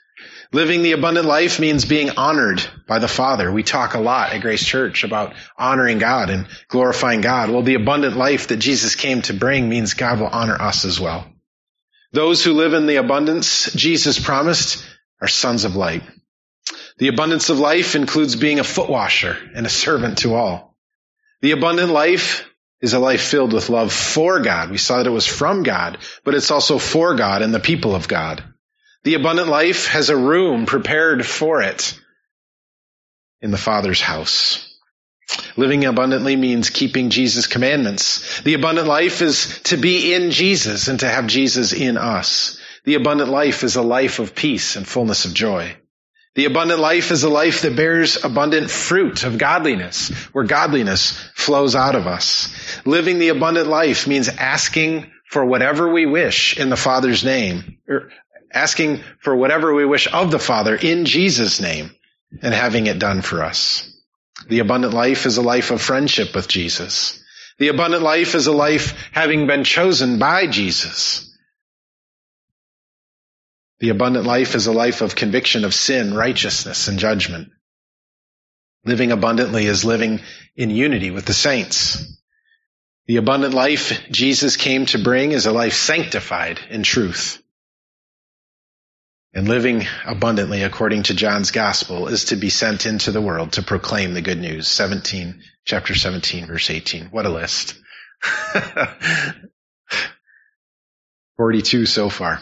Living 0.55 0.83
the 0.83 0.93
abundant 0.93 1.27
life 1.27 1.59
means 1.59 1.83
being 1.83 2.11
honored 2.11 2.65
by 2.87 2.99
the 2.99 3.09
Father. 3.09 3.51
We 3.51 3.61
talk 3.61 3.93
a 3.93 3.99
lot 3.99 4.31
at 4.31 4.39
Grace 4.39 4.63
Church 4.63 5.03
about 5.03 5.33
honoring 5.57 5.97
God 5.97 6.29
and 6.29 6.47
glorifying 6.69 7.19
God. 7.19 7.49
Well, 7.49 7.61
the 7.61 7.75
abundant 7.75 8.15
life 8.15 8.47
that 8.47 8.55
Jesus 8.55 8.95
came 8.95 9.21
to 9.23 9.33
bring 9.33 9.67
means 9.67 9.95
God 9.95 10.21
will 10.21 10.27
honor 10.27 10.55
us 10.55 10.85
as 10.85 10.97
well. 10.97 11.27
Those 12.13 12.41
who 12.41 12.53
live 12.53 12.73
in 12.73 12.85
the 12.85 12.95
abundance 12.95 13.69
Jesus 13.73 14.17
promised 14.17 14.81
are 15.21 15.27
sons 15.27 15.65
of 15.65 15.75
light. 15.75 16.03
The 16.99 17.09
abundance 17.09 17.49
of 17.49 17.59
life 17.59 17.97
includes 17.97 18.37
being 18.37 18.59
a 18.61 18.63
foot 18.63 18.89
washer 18.89 19.37
and 19.53 19.65
a 19.65 19.69
servant 19.69 20.19
to 20.19 20.35
all. 20.35 20.77
The 21.41 21.51
abundant 21.51 21.91
life 21.91 22.49
is 22.79 22.93
a 22.93 22.99
life 22.99 23.23
filled 23.23 23.51
with 23.51 23.67
love 23.67 23.91
for 23.91 24.39
God. 24.39 24.71
We 24.71 24.77
saw 24.77 24.99
that 24.99 25.07
it 25.07 25.09
was 25.09 25.27
from 25.27 25.63
God, 25.63 25.97
but 26.23 26.33
it's 26.33 26.49
also 26.49 26.77
for 26.77 27.13
God 27.15 27.41
and 27.41 27.53
the 27.53 27.59
people 27.59 27.93
of 27.93 28.07
God. 28.07 28.54
The 29.05 29.13
abundant 29.13 29.49
life 29.49 29.87
has 29.89 30.09
a 30.09 30.17
room 30.17 30.65
prepared 30.65 31.23
for 31.23 31.61
it 31.61 31.99
in 33.39 33.51
the 33.51 33.57
Father's 33.57 34.01
house. 34.01 34.67
Living 35.55 35.85
abundantly 35.85 36.35
means 36.35 36.71
keeping 36.71 37.11
Jesus' 37.11 37.45
commandments. 37.45 38.41
The 38.41 38.55
abundant 38.55 38.87
life 38.87 39.21
is 39.21 39.61
to 39.65 39.77
be 39.77 40.15
in 40.15 40.31
Jesus 40.31 40.87
and 40.87 40.99
to 41.01 41.07
have 41.07 41.27
Jesus 41.27 41.71
in 41.71 41.97
us. 41.97 42.59
The 42.83 42.95
abundant 42.95 43.29
life 43.29 43.63
is 43.63 43.75
a 43.75 43.83
life 43.83 44.17
of 44.17 44.33
peace 44.33 44.75
and 44.75 44.87
fullness 44.87 45.25
of 45.25 45.35
joy. 45.35 45.77
The 46.33 46.45
abundant 46.45 46.79
life 46.79 47.11
is 47.11 47.23
a 47.23 47.29
life 47.29 47.61
that 47.61 47.75
bears 47.75 48.23
abundant 48.23 48.71
fruit 48.71 49.23
of 49.23 49.37
godliness, 49.37 50.09
where 50.33 50.45
godliness 50.45 51.11
flows 51.35 51.75
out 51.75 51.93
of 51.93 52.07
us. 52.07 52.49
Living 52.85 53.19
the 53.19 53.29
abundant 53.29 53.67
life 53.67 54.07
means 54.07 54.29
asking 54.29 55.11
for 55.29 55.45
whatever 55.45 55.91
we 55.93 56.07
wish 56.07 56.57
in 56.57 56.69
the 56.69 56.75
Father's 56.75 57.23
name, 57.23 57.77
or 57.87 58.09
asking 58.55 59.03
for 59.19 59.35
whatever 59.35 59.73
we 59.73 59.85
wish 59.85 60.11
of 60.11 60.31
the 60.31 60.39
Father 60.39 60.75
in 60.75 61.05
Jesus' 61.05 61.59
name, 61.59 61.91
and 62.41 62.53
having 62.53 62.87
it 62.87 62.99
done 62.99 63.21
for 63.21 63.43
us. 63.43 63.91
The 64.47 64.59
abundant 64.59 64.93
life 64.93 65.25
is 65.25 65.37
a 65.37 65.41
life 65.41 65.71
of 65.71 65.81
friendship 65.81 66.33
with 66.35 66.47
Jesus. 66.47 67.21
The 67.57 67.69
abundant 67.69 68.03
life 68.03 68.35
is 68.35 68.47
a 68.47 68.51
life 68.51 69.09
having 69.11 69.47
been 69.47 69.63
chosen 69.63 70.19
by 70.19 70.47
Jesus. 70.47 71.31
The 73.79 73.89
abundant 73.89 74.25
life 74.25 74.55
is 74.55 74.67
a 74.67 74.71
life 74.71 75.01
of 75.01 75.15
conviction 75.15 75.65
of 75.65 75.73
sin, 75.73 76.13
righteousness, 76.13 76.87
and 76.87 76.97
judgment. 76.97 77.49
Living 78.85 79.11
abundantly 79.11 79.65
is 79.65 79.83
living 79.83 80.21
in 80.55 80.69
unity 80.69 81.11
with 81.11 81.25
the 81.25 81.33
saints. 81.33 82.19
The 83.07 83.17
abundant 83.17 83.53
life 83.53 84.01
Jesus 84.09 84.57
came 84.57 84.85
to 84.87 85.03
bring 85.03 85.31
is 85.31 85.45
a 85.45 85.51
life 85.51 85.73
sanctified 85.73 86.59
in 86.69 86.83
truth. 86.83 87.41
And 89.35 89.47
living 89.49 89.85
abundantly 90.05 90.63
according 90.63 91.03
to 91.03 91.13
John's 91.13 91.51
gospel 91.51 92.07
is 92.07 92.25
to 92.25 92.37
be 92.37 92.49
sent 92.49 92.85
into 92.85 93.11
the 93.11 93.21
world 93.21 93.51
to 93.53 93.61
proclaim 93.61 94.13
the 94.13 94.21
good 94.21 94.39
news. 94.39 94.69
17, 94.69 95.43
chapter 95.65 95.93
17, 95.93 96.47
verse 96.47 96.69
18. 96.69 97.07
What 97.07 97.25
a 97.25 97.29
list. 97.29 97.77
42 101.37 101.85
so 101.85 102.09
far. 102.09 102.39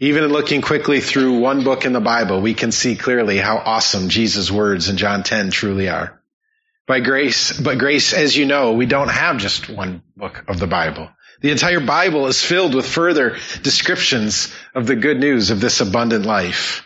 Even 0.00 0.24
in 0.24 0.32
looking 0.32 0.60
quickly 0.60 1.00
through 1.00 1.38
one 1.38 1.62
book 1.62 1.84
in 1.84 1.92
the 1.92 2.00
Bible, 2.00 2.40
we 2.40 2.54
can 2.54 2.72
see 2.72 2.96
clearly 2.96 3.38
how 3.38 3.58
awesome 3.58 4.08
Jesus' 4.08 4.50
words 4.50 4.88
in 4.88 4.96
John 4.96 5.22
10 5.22 5.52
truly 5.52 5.88
are. 5.88 6.20
By 6.88 6.98
grace, 6.98 7.52
but 7.52 7.78
grace, 7.78 8.12
as 8.12 8.36
you 8.36 8.44
know, 8.44 8.72
we 8.72 8.86
don't 8.86 9.10
have 9.10 9.36
just 9.36 9.68
one 9.68 10.02
book 10.16 10.44
of 10.48 10.58
the 10.58 10.66
Bible. 10.66 11.10
The 11.40 11.50
entire 11.52 11.80
Bible 11.80 12.26
is 12.26 12.42
filled 12.42 12.74
with 12.74 12.86
further 12.86 13.36
descriptions 13.62 14.52
of 14.74 14.86
the 14.86 14.96
good 14.96 15.20
news 15.20 15.50
of 15.50 15.60
this 15.60 15.80
abundant 15.80 16.26
life. 16.26 16.84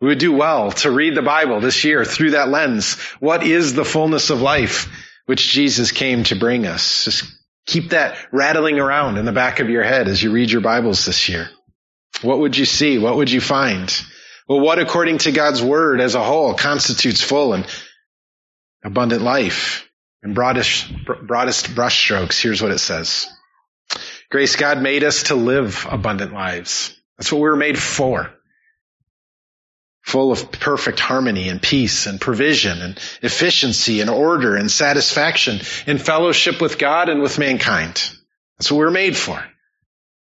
We 0.00 0.08
would 0.08 0.18
do 0.18 0.32
well 0.32 0.72
to 0.72 0.90
read 0.90 1.14
the 1.14 1.22
Bible 1.22 1.60
this 1.60 1.84
year 1.84 2.04
through 2.04 2.32
that 2.32 2.48
lens. 2.48 3.00
What 3.20 3.44
is 3.44 3.74
the 3.74 3.84
fullness 3.84 4.30
of 4.30 4.40
life 4.40 4.88
which 5.26 5.52
Jesus 5.52 5.92
came 5.92 6.24
to 6.24 6.34
bring 6.34 6.66
us? 6.66 7.04
Just 7.04 7.24
keep 7.66 7.90
that 7.90 8.16
rattling 8.32 8.80
around 8.80 9.18
in 9.18 9.24
the 9.24 9.30
back 9.32 9.60
of 9.60 9.70
your 9.70 9.84
head 9.84 10.08
as 10.08 10.20
you 10.20 10.32
read 10.32 10.50
your 10.50 10.60
Bibles 10.60 11.04
this 11.04 11.28
year. 11.28 11.48
What 12.22 12.40
would 12.40 12.56
you 12.56 12.64
see? 12.64 12.98
What 12.98 13.16
would 13.16 13.30
you 13.30 13.40
find? 13.40 13.94
Well, 14.48 14.60
what 14.60 14.80
according 14.80 15.18
to 15.18 15.30
God's 15.30 15.62
word 15.62 16.00
as 16.00 16.16
a 16.16 16.24
whole 16.24 16.54
constitutes 16.54 17.22
full 17.22 17.54
and 17.54 17.64
abundant 18.82 19.22
life? 19.22 19.88
In 20.24 20.34
broadest, 20.34 20.92
broadest 21.04 21.74
brushstrokes, 21.76 22.40
here's 22.40 22.60
what 22.60 22.72
it 22.72 22.78
says. 22.78 23.28
Grace, 24.32 24.56
God 24.56 24.80
made 24.80 25.04
us 25.04 25.24
to 25.24 25.34
live 25.34 25.86
abundant 25.90 26.32
lives. 26.32 26.98
That's 27.18 27.30
what 27.30 27.42
we 27.42 27.50
were 27.50 27.54
made 27.54 27.78
for. 27.78 28.32
Full 30.04 30.32
of 30.32 30.50
perfect 30.50 31.00
harmony 31.00 31.50
and 31.50 31.60
peace 31.60 32.06
and 32.06 32.18
provision 32.18 32.80
and 32.80 32.98
efficiency 33.20 34.00
and 34.00 34.08
order 34.08 34.56
and 34.56 34.70
satisfaction 34.70 35.60
in 35.86 35.98
fellowship 35.98 36.62
with 36.62 36.78
God 36.78 37.10
and 37.10 37.20
with 37.20 37.38
mankind. 37.38 38.10
That's 38.56 38.72
what 38.72 38.78
we 38.78 38.84
were 38.86 38.90
made 38.90 39.18
for. 39.18 39.44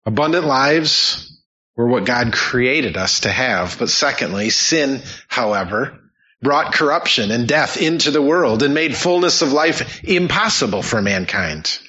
Abundant 0.04 0.46
lives 0.46 1.42
were 1.74 1.88
what 1.88 2.04
God 2.04 2.32
created 2.32 2.96
us 2.96 3.20
to 3.20 3.28
have. 3.28 3.76
But 3.76 3.90
secondly, 3.90 4.50
sin, 4.50 5.02
however, 5.26 5.98
brought 6.40 6.72
corruption 6.72 7.32
and 7.32 7.48
death 7.48 7.76
into 7.76 8.12
the 8.12 8.22
world 8.22 8.62
and 8.62 8.72
made 8.72 8.96
fullness 8.96 9.42
of 9.42 9.52
life 9.52 10.04
impossible 10.04 10.82
for 10.82 11.02
mankind. 11.02 11.80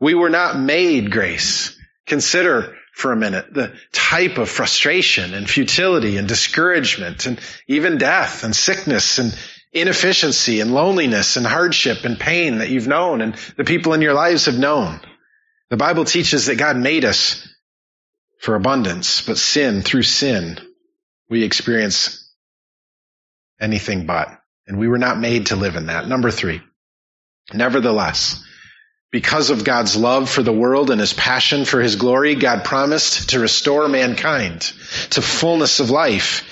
We 0.00 0.14
were 0.14 0.30
not 0.30 0.58
made 0.58 1.10
grace. 1.10 1.78
Consider 2.06 2.76
for 2.92 3.12
a 3.12 3.16
minute 3.16 3.52
the 3.52 3.74
type 3.92 4.38
of 4.38 4.48
frustration 4.48 5.34
and 5.34 5.48
futility 5.48 6.16
and 6.16 6.28
discouragement 6.28 7.26
and 7.26 7.40
even 7.66 7.98
death 7.98 8.44
and 8.44 8.54
sickness 8.54 9.18
and 9.18 9.36
inefficiency 9.72 10.60
and 10.60 10.72
loneliness 10.72 11.36
and 11.36 11.46
hardship 11.46 12.04
and 12.04 12.18
pain 12.18 12.58
that 12.58 12.70
you've 12.70 12.86
known 12.86 13.20
and 13.20 13.34
the 13.56 13.64
people 13.64 13.92
in 13.94 14.02
your 14.02 14.14
lives 14.14 14.46
have 14.46 14.58
known. 14.58 15.00
The 15.70 15.76
Bible 15.76 16.04
teaches 16.04 16.46
that 16.46 16.56
God 16.56 16.76
made 16.76 17.04
us 17.04 17.48
for 18.38 18.54
abundance, 18.54 19.22
but 19.22 19.38
sin, 19.38 19.82
through 19.82 20.02
sin, 20.02 20.60
we 21.28 21.42
experience 21.42 22.32
anything 23.60 24.06
but. 24.06 24.28
And 24.66 24.78
we 24.78 24.88
were 24.88 24.98
not 24.98 25.18
made 25.18 25.46
to 25.46 25.56
live 25.56 25.76
in 25.76 25.86
that. 25.86 26.06
Number 26.06 26.30
three, 26.30 26.62
nevertheless, 27.52 28.42
because 29.14 29.50
of 29.50 29.62
God's 29.62 29.94
love 29.96 30.28
for 30.28 30.42
the 30.42 30.52
world 30.52 30.90
and 30.90 31.00
his 31.00 31.12
passion 31.12 31.64
for 31.64 31.80
his 31.80 31.94
glory, 31.94 32.34
God 32.34 32.64
promised 32.64 33.30
to 33.30 33.38
restore 33.38 33.86
mankind 33.86 34.62
to 35.10 35.22
fullness 35.22 35.78
of 35.78 35.88
life. 35.88 36.42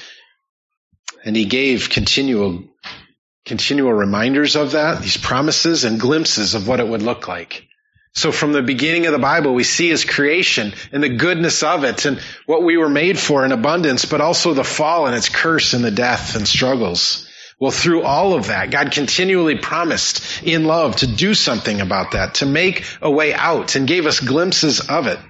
And 1.25 1.35
he 1.35 1.45
gave 1.45 1.91
continual, 1.91 2.63
continual 3.45 3.93
reminders 3.93 4.55
of 4.55 4.71
that, 4.73 5.03
these 5.03 5.17
promises 5.17 5.83
and 5.83 5.99
glimpses 5.99 6.55
of 6.55 6.69
what 6.69 6.79
it 6.79 6.87
would 6.87 7.03
look 7.03 7.27
like. 7.27 7.67
So 8.15 8.31
from 8.31 8.53
the 8.53 8.63
beginning 8.63 9.07
of 9.07 9.13
the 9.13 9.19
Bible, 9.19 9.55
we 9.55 9.65
see 9.65 9.89
his 9.89 10.05
creation 10.05 10.73
and 10.93 11.03
the 11.03 11.17
goodness 11.17 11.65
of 11.65 11.83
it 11.83 12.05
and 12.05 12.21
what 12.47 12.63
we 12.63 12.77
were 12.77 12.89
made 12.89 13.19
for 13.19 13.45
in 13.45 13.51
abundance, 13.51 14.05
but 14.05 14.21
also 14.21 14.55
the 14.55 14.63
fall 14.63 15.09
and 15.09 15.17
its 15.17 15.29
curse 15.29 15.75
and 15.75 15.83
the 15.83 15.91
death 15.91 16.37
and 16.37 16.47
struggles. 16.47 17.27
Well, 17.63 17.71
through 17.71 18.03
all 18.03 18.35
of 18.35 18.49
that, 18.49 18.73
God 18.73 18.91
continually 18.91 19.57
promised 19.57 20.43
in 20.43 20.65
love 20.65 20.97
to 20.97 21.07
do 21.07 21.33
something 21.33 21.81
about 21.81 22.11
that, 22.11 22.35
to 22.37 22.45
make 22.45 22.85
a 23.01 23.09
way 23.09 23.33
out 23.33 23.77
and 23.77 23.87
gave 23.87 24.05
us 24.05 24.19
glimpses 24.19 24.81
of 24.81 25.07
it. 25.07 25.21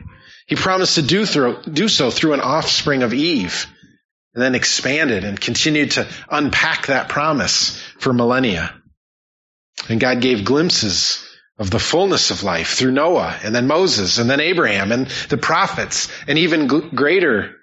He 0.47 0.57
promised 0.57 0.95
to 0.95 1.03
do, 1.03 1.27
through, 1.27 1.63
do 1.65 1.89
so 1.89 2.11
through 2.11 2.33
an 2.33 2.41
offspring 2.41 3.03
of 3.03 3.13
Eve 3.13 3.67
and 4.33 4.43
then 4.43 4.55
expanded 4.55 5.25
and 5.25 5.39
continued 5.39 5.91
to 5.91 6.09
unpack 6.31 6.87
that 6.87 7.11
promise 7.11 7.79
for 7.99 8.15
millennia. 8.15 8.81
And 9.91 10.01
God 10.01 10.23
gave 10.23 10.47
glimpses 10.47 11.23
of 11.59 11.71
the 11.71 11.79
fullness 11.79 12.31
of 12.31 12.45
life 12.45 12.79
through 12.79 12.93
Noah 12.93 13.39
and 13.45 13.55
then 13.55 13.67
Moses 13.67 14.17
and 14.17 14.31
then 14.31 14.41
Abraham 14.41 14.91
and 14.91 15.07
the 15.29 15.37
prophets 15.37 16.09
and 16.27 16.39
even 16.39 16.67
greater 16.67 17.57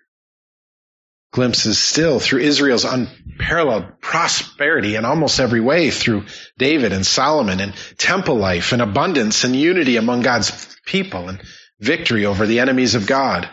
glimpses 1.32 1.82
still 1.82 2.20
through 2.20 2.42
Israel's 2.42 2.86
unparalleled 2.86 3.99
prosperity 4.10 4.96
in 4.96 5.06
almost 5.06 5.40
every 5.40 5.62
way 5.62 5.92
through 5.92 6.26
David 6.58 6.94
and 6.94 7.06
Solomon 7.06 7.60
and 7.60 7.76
temple 8.00 8.38
life 8.38 8.72
and 8.72 8.82
abundance 8.82 9.44
and 9.44 9.56
unity 9.56 9.98
among 9.98 10.24
God's 10.24 10.76
people 10.84 11.30
and 11.30 11.40
victory 11.80 12.26
over 12.26 12.48
the 12.48 12.60
enemies 12.60 12.96
of 12.96 13.06
God. 13.06 13.48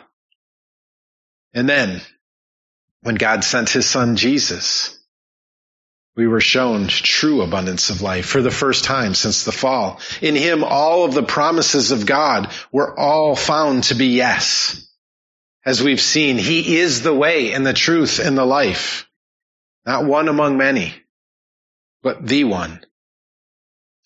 And 1.53 1.69
then 1.69 2.01
when 3.03 3.17
God 3.17 3.45
sent 3.45 3.69
his 3.69 3.87
son 3.87 4.17
Jesus, 4.17 4.99
we 6.17 6.27
were 6.27 6.41
shown 6.41 6.87
true 6.87 7.43
abundance 7.43 7.91
of 7.91 8.01
life 8.01 8.25
for 8.25 8.41
the 8.41 8.51
first 8.51 8.85
time 8.85 9.15
since 9.15 9.45
the 9.45 9.53
fall. 9.53 10.01
In 10.23 10.35
him, 10.35 10.65
all 10.65 11.05
of 11.05 11.13
the 11.13 11.23
promises 11.23 11.91
of 11.91 12.07
God 12.07 12.51
were 12.73 12.99
all 12.99 13.37
found 13.37 13.85
to 13.85 13.95
be 13.95 14.07
yes. 14.07 14.91
As 15.67 15.83
we've 15.83 16.01
seen, 16.01 16.39
he 16.39 16.79
is 16.79 17.03
the 17.03 17.15
way 17.15 17.53
and 17.53 17.67
the 17.67 17.75
truth 17.75 18.21
and 18.21 18.39
the 18.39 18.47
life. 18.47 19.06
Not 19.87 20.05
one 20.05 20.29
among 20.29 20.59
many, 20.59 20.93
but 22.03 22.27
the 22.27 22.45
one. 22.45 22.81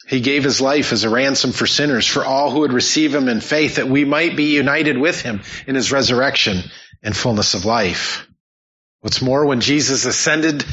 He 0.06 0.20
gave 0.20 0.44
his 0.44 0.60
life 0.60 0.92
as 0.92 1.04
a 1.04 1.10
ransom 1.10 1.52
for 1.52 1.66
sinners, 1.66 2.06
for 2.06 2.24
all 2.24 2.50
who 2.50 2.60
would 2.60 2.72
receive 2.72 3.14
him 3.14 3.28
in 3.28 3.40
faith, 3.40 3.76
that 3.76 3.88
we 3.88 4.04
might 4.04 4.36
be 4.36 4.54
united 4.54 4.98
with 4.98 5.20
him 5.22 5.40
in 5.66 5.74
his 5.74 5.92
resurrection 5.92 6.62
and 7.02 7.16
fullness 7.16 7.54
of 7.54 7.64
life. 7.64 8.26
What's 9.00 9.22
more, 9.22 9.46
when 9.46 9.60
Jesus 9.60 10.04
ascended 10.04 10.64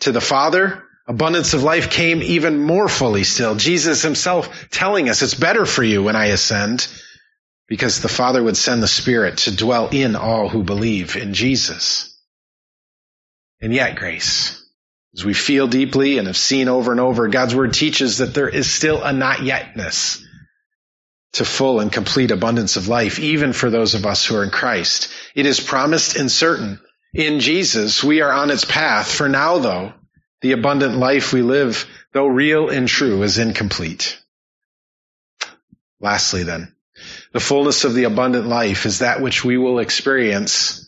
to 0.00 0.12
the 0.12 0.20
Father, 0.20 0.84
abundance 1.06 1.52
of 1.52 1.62
life 1.62 1.90
came 1.90 2.22
even 2.22 2.58
more 2.58 2.88
fully 2.88 3.24
still. 3.24 3.56
Jesus 3.56 4.02
himself 4.02 4.68
telling 4.70 5.08
us 5.08 5.22
it's 5.22 5.34
better 5.34 5.66
for 5.66 5.82
you 5.82 6.02
when 6.02 6.16
I 6.16 6.26
ascend 6.26 6.88
because 7.66 8.00
the 8.00 8.08
Father 8.08 8.42
would 8.42 8.56
send 8.56 8.82
the 8.82 8.88
Spirit 8.88 9.38
to 9.38 9.54
dwell 9.54 9.88
in 9.88 10.16
all 10.16 10.48
who 10.48 10.62
believe 10.62 11.16
in 11.16 11.34
Jesus. 11.34 12.13
And 13.64 13.72
yet, 13.72 13.96
grace, 13.96 14.62
as 15.14 15.24
we 15.24 15.32
feel 15.32 15.66
deeply 15.66 16.18
and 16.18 16.26
have 16.26 16.36
seen 16.36 16.68
over 16.68 16.92
and 16.92 17.00
over, 17.00 17.28
God's 17.28 17.54
word 17.54 17.72
teaches 17.72 18.18
that 18.18 18.34
there 18.34 18.46
is 18.46 18.70
still 18.70 19.02
a 19.02 19.10
not 19.10 19.38
yetness 19.38 20.22
to 21.32 21.46
full 21.46 21.80
and 21.80 21.90
complete 21.90 22.30
abundance 22.30 22.76
of 22.76 22.88
life, 22.88 23.18
even 23.18 23.54
for 23.54 23.70
those 23.70 23.94
of 23.94 24.04
us 24.04 24.26
who 24.26 24.36
are 24.36 24.44
in 24.44 24.50
Christ. 24.50 25.08
It 25.34 25.46
is 25.46 25.60
promised 25.60 26.14
and 26.14 26.30
certain. 26.30 26.78
In 27.14 27.40
Jesus, 27.40 28.04
we 28.04 28.20
are 28.20 28.30
on 28.30 28.50
its 28.50 28.66
path. 28.66 29.10
For 29.10 29.30
now, 29.30 29.56
though, 29.60 29.94
the 30.42 30.52
abundant 30.52 30.98
life 30.98 31.32
we 31.32 31.40
live, 31.40 31.86
though 32.12 32.26
real 32.26 32.68
and 32.68 32.86
true, 32.86 33.22
is 33.22 33.38
incomplete. 33.38 34.22
Lastly, 36.00 36.42
then, 36.42 36.74
the 37.32 37.40
fullness 37.40 37.84
of 37.84 37.94
the 37.94 38.04
abundant 38.04 38.46
life 38.46 38.84
is 38.84 38.98
that 38.98 39.22
which 39.22 39.42
we 39.42 39.56
will 39.56 39.78
experience 39.78 40.84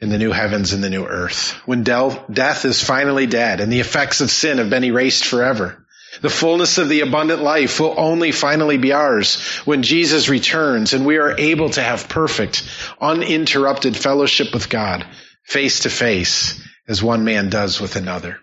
in 0.00 0.08
the 0.08 0.18
new 0.18 0.32
heavens 0.32 0.72
and 0.72 0.82
the 0.82 0.90
new 0.90 1.04
earth, 1.04 1.52
when 1.66 1.82
del- 1.82 2.24
death 2.30 2.64
is 2.64 2.82
finally 2.82 3.26
dead 3.26 3.60
and 3.60 3.70
the 3.70 3.80
effects 3.80 4.20
of 4.20 4.30
sin 4.30 4.58
have 4.58 4.70
been 4.70 4.84
erased 4.84 5.26
forever. 5.26 5.84
The 6.22 6.30
fullness 6.30 6.78
of 6.78 6.88
the 6.88 7.02
abundant 7.02 7.42
life 7.42 7.78
will 7.78 7.94
only 7.96 8.32
finally 8.32 8.78
be 8.78 8.92
ours 8.92 9.40
when 9.64 9.82
Jesus 9.82 10.28
returns 10.28 10.92
and 10.92 11.06
we 11.06 11.18
are 11.18 11.38
able 11.38 11.70
to 11.70 11.82
have 11.82 12.08
perfect, 12.08 12.68
uninterrupted 13.00 13.96
fellowship 13.96 14.52
with 14.52 14.68
God 14.68 15.06
face 15.44 15.80
to 15.80 15.90
face 15.90 16.60
as 16.88 17.02
one 17.02 17.24
man 17.24 17.48
does 17.48 17.80
with 17.80 17.96
another. 17.96 18.38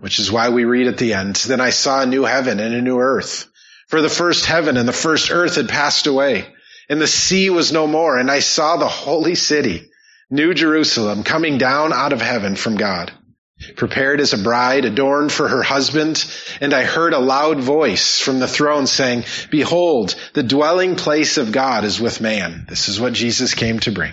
Which 0.00 0.18
is 0.18 0.32
why 0.32 0.48
we 0.48 0.64
read 0.64 0.88
at 0.88 0.98
the 0.98 1.14
end, 1.14 1.36
then 1.36 1.60
I 1.60 1.70
saw 1.70 2.02
a 2.02 2.06
new 2.06 2.24
heaven 2.24 2.58
and 2.58 2.74
a 2.74 2.82
new 2.82 2.98
earth. 2.98 3.48
For 3.88 4.02
the 4.02 4.08
first 4.08 4.46
heaven 4.46 4.76
and 4.76 4.88
the 4.88 4.92
first 4.92 5.30
earth 5.30 5.56
had 5.56 5.68
passed 5.68 6.06
away 6.06 6.46
and 6.88 7.00
the 7.00 7.06
sea 7.06 7.50
was 7.50 7.70
no 7.70 7.86
more 7.86 8.18
and 8.18 8.30
I 8.30 8.40
saw 8.40 8.76
the 8.76 8.88
holy 8.88 9.34
city 9.34 9.90
New 10.30 10.54
Jerusalem 10.54 11.22
coming 11.22 11.58
down 11.58 11.92
out 11.92 12.12
of 12.12 12.20
heaven 12.20 12.56
from 12.56 12.76
God, 12.76 13.12
prepared 13.76 14.20
as 14.20 14.32
a 14.32 14.42
bride 14.42 14.84
adorned 14.84 15.32
for 15.32 15.48
her 15.48 15.62
husband. 15.62 16.24
And 16.60 16.72
I 16.72 16.84
heard 16.84 17.12
a 17.12 17.18
loud 17.18 17.60
voice 17.60 18.20
from 18.20 18.38
the 18.38 18.48
throne 18.48 18.86
saying, 18.86 19.24
behold, 19.50 20.14
the 20.32 20.42
dwelling 20.42 20.96
place 20.96 21.38
of 21.38 21.52
God 21.52 21.84
is 21.84 22.00
with 22.00 22.20
man. 22.20 22.66
This 22.68 22.88
is 22.88 23.00
what 23.00 23.12
Jesus 23.12 23.54
came 23.54 23.78
to 23.80 23.92
bring. 23.92 24.12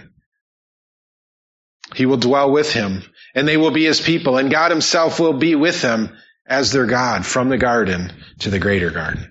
He 1.96 2.06
will 2.06 2.18
dwell 2.18 2.52
with 2.52 2.72
him 2.72 3.04
and 3.36 3.48
they 3.48 3.58
will 3.58 3.72
be 3.72 3.86
his 3.86 4.00
people 4.00 4.38
and 4.38 4.52
God 4.52 4.72
himself 4.72 5.20
will 5.20 5.34
be 5.34 5.56
with 5.56 5.82
them 5.82 6.18
as 6.46 6.72
their 6.72 6.86
God 6.86 7.26
from 7.26 7.50
the 7.50 7.58
garden 7.58 8.12
to 8.40 8.50
the 8.50 8.60
greater 8.60 8.92
garden. 8.92 9.31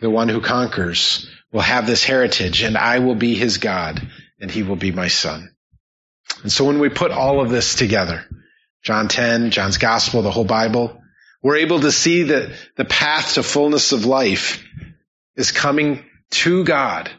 the 0.00 0.10
one 0.10 0.28
who 0.28 0.40
conquers, 0.40 1.28
will 1.52 1.60
have 1.60 1.86
this 1.86 2.04
heritage 2.04 2.62
and 2.62 2.76
I 2.76 3.00
will 3.00 3.14
be 3.14 3.34
his 3.34 3.58
God 3.58 4.00
and 4.40 4.50
he 4.50 4.62
will 4.62 4.76
be 4.76 4.92
my 4.92 5.08
son. 5.08 5.54
And 6.42 6.52
so 6.52 6.64
when 6.64 6.78
we 6.78 6.88
put 6.88 7.10
all 7.10 7.40
of 7.40 7.50
this 7.50 7.74
together, 7.74 8.24
John 8.82 9.08
10, 9.08 9.50
John's 9.50 9.78
gospel, 9.78 10.22
the 10.22 10.30
whole 10.30 10.44
Bible, 10.44 11.00
we're 11.42 11.56
able 11.56 11.80
to 11.80 11.92
see 11.92 12.24
that 12.24 12.50
the 12.76 12.84
path 12.84 13.34
to 13.34 13.42
fullness 13.42 13.92
of 13.92 14.06
life 14.06 14.64
is 15.36 15.52
coming 15.52 16.04
to 16.30 16.64
God 16.64 17.10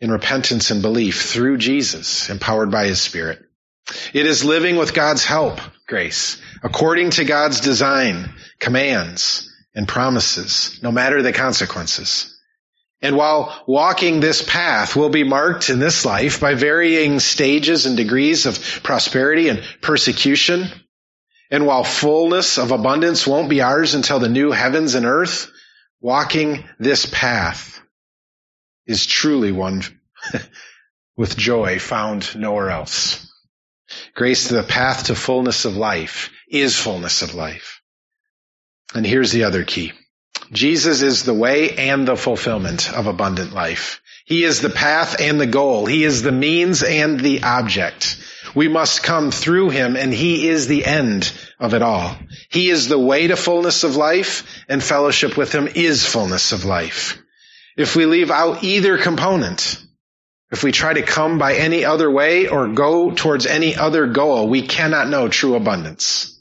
in 0.00 0.10
repentance 0.10 0.70
and 0.70 0.82
belief 0.82 1.22
through 1.22 1.56
Jesus, 1.58 2.28
empowered 2.28 2.70
by 2.70 2.86
his 2.86 3.00
spirit. 3.00 3.40
It 4.12 4.26
is 4.26 4.44
living 4.44 4.76
with 4.76 4.94
God's 4.94 5.24
help, 5.24 5.60
grace, 5.86 6.40
according 6.62 7.10
to 7.10 7.24
God's 7.24 7.60
design, 7.60 8.34
commands, 8.58 9.50
and 9.76 9.86
promises, 9.86 10.80
no 10.82 10.90
matter 10.90 11.22
the 11.22 11.34
consequences. 11.34 12.32
And 13.02 13.14
while 13.14 13.62
walking 13.66 14.20
this 14.20 14.42
path 14.42 14.96
will 14.96 15.10
be 15.10 15.22
marked 15.22 15.68
in 15.68 15.78
this 15.78 16.06
life 16.06 16.40
by 16.40 16.54
varying 16.54 17.20
stages 17.20 17.84
and 17.84 17.94
degrees 17.94 18.46
of 18.46 18.58
prosperity 18.82 19.50
and 19.50 19.62
persecution, 19.82 20.68
and 21.50 21.66
while 21.66 21.84
fullness 21.84 22.58
of 22.58 22.72
abundance 22.72 23.26
won't 23.26 23.50
be 23.50 23.60
ours 23.60 23.94
until 23.94 24.18
the 24.18 24.30
new 24.30 24.50
heavens 24.50 24.94
and 24.94 25.04
earth, 25.04 25.50
walking 26.00 26.64
this 26.78 27.06
path 27.06 27.78
is 28.86 29.04
truly 29.04 29.52
one 29.52 29.82
with 31.16 31.36
joy 31.36 31.78
found 31.78 32.34
nowhere 32.34 32.70
else. 32.70 33.30
Grace, 34.14 34.48
the 34.48 34.62
path 34.62 35.04
to 35.04 35.14
fullness 35.14 35.66
of 35.66 35.76
life 35.76 36.30
is 36.48 36.76
fullness 36.76 37.20
of 37.20 37.34
life. 37.34 37.75
And 38.96 39.04
here's 39.04 39.30
the 39.30 39.44
other 39.44 39.62
key. 39.62 39.92
Jesus 40.52 41.02
is 41.02 41.22
the 41.22 41.34
way 41.34 41.76
and 41.76 42.08
the 42.08 42.16
fulfillment 42.16 42.90
of 42.90 43.06
abundant 43.06 43.52
life. 43.52 44.00
He 44.24 44.42
is 44.42 44.62
the 44.62 44.70
path 44.70 45.20
and 45.20 45.38
the 45.38 45.46
goal. 45.46 45.84
He 45.84 46.02
is 46.02 46.22
the 46.22 46.32
means 46.32 46.82
and 46.82 47.20
the 47.20 47.42
object. 47.42 48.16
We 48.54 48.68
must 48.68 49.02
come 49.02 49.30
through 49.30 49.68
him 49.68 49.96
and 49.96 50.14
he 50.14 50.48
is 50.48 50.66
the 50.66 50.86
end 50.86 51.30
of 51.60 51.74
it 51.74 51.82
all. 51.82 52.16
He 52.48 52.70
is 52.70 52.88
the 52.88 52.98
way 52.98 53.26
to 53.26 53.36
fullness 53.36 53.84
of 53.84 53.96
life 53.96 54.64
and 54.66 54.82
fellowship 54.82 55.36
with 55.36 55.54
him 55.54 55.68
is 55.74 56.06
fullness 56.06 56.52
of 56.52 56.64
life. 56.64 57.22
If 57.76 57.96
we 57.96 58.06
leave 58.06 58.30
out 58.30 58.64
either 58.64 58.96
component, 58.96 59.78
if 60.50 60.62
we 60.62 60.72
try 60.72 60.94
to 60.94 61.02
come 61.02 61.38
by 61.38 61.56
any 61.56 61.84
other 61.84 62.10
way 62.10 62.48
or 62.48 62.68
go 62.68 63.10
towards 63.10 63.44
any 63.44 63.76
other 63.76 64.06
goal, 64.06 64.48
we 64.48 64.62
cannot 64.62 65.10
know 65.10 65.28
true 65.28 65.54
abundance 65.54 66.35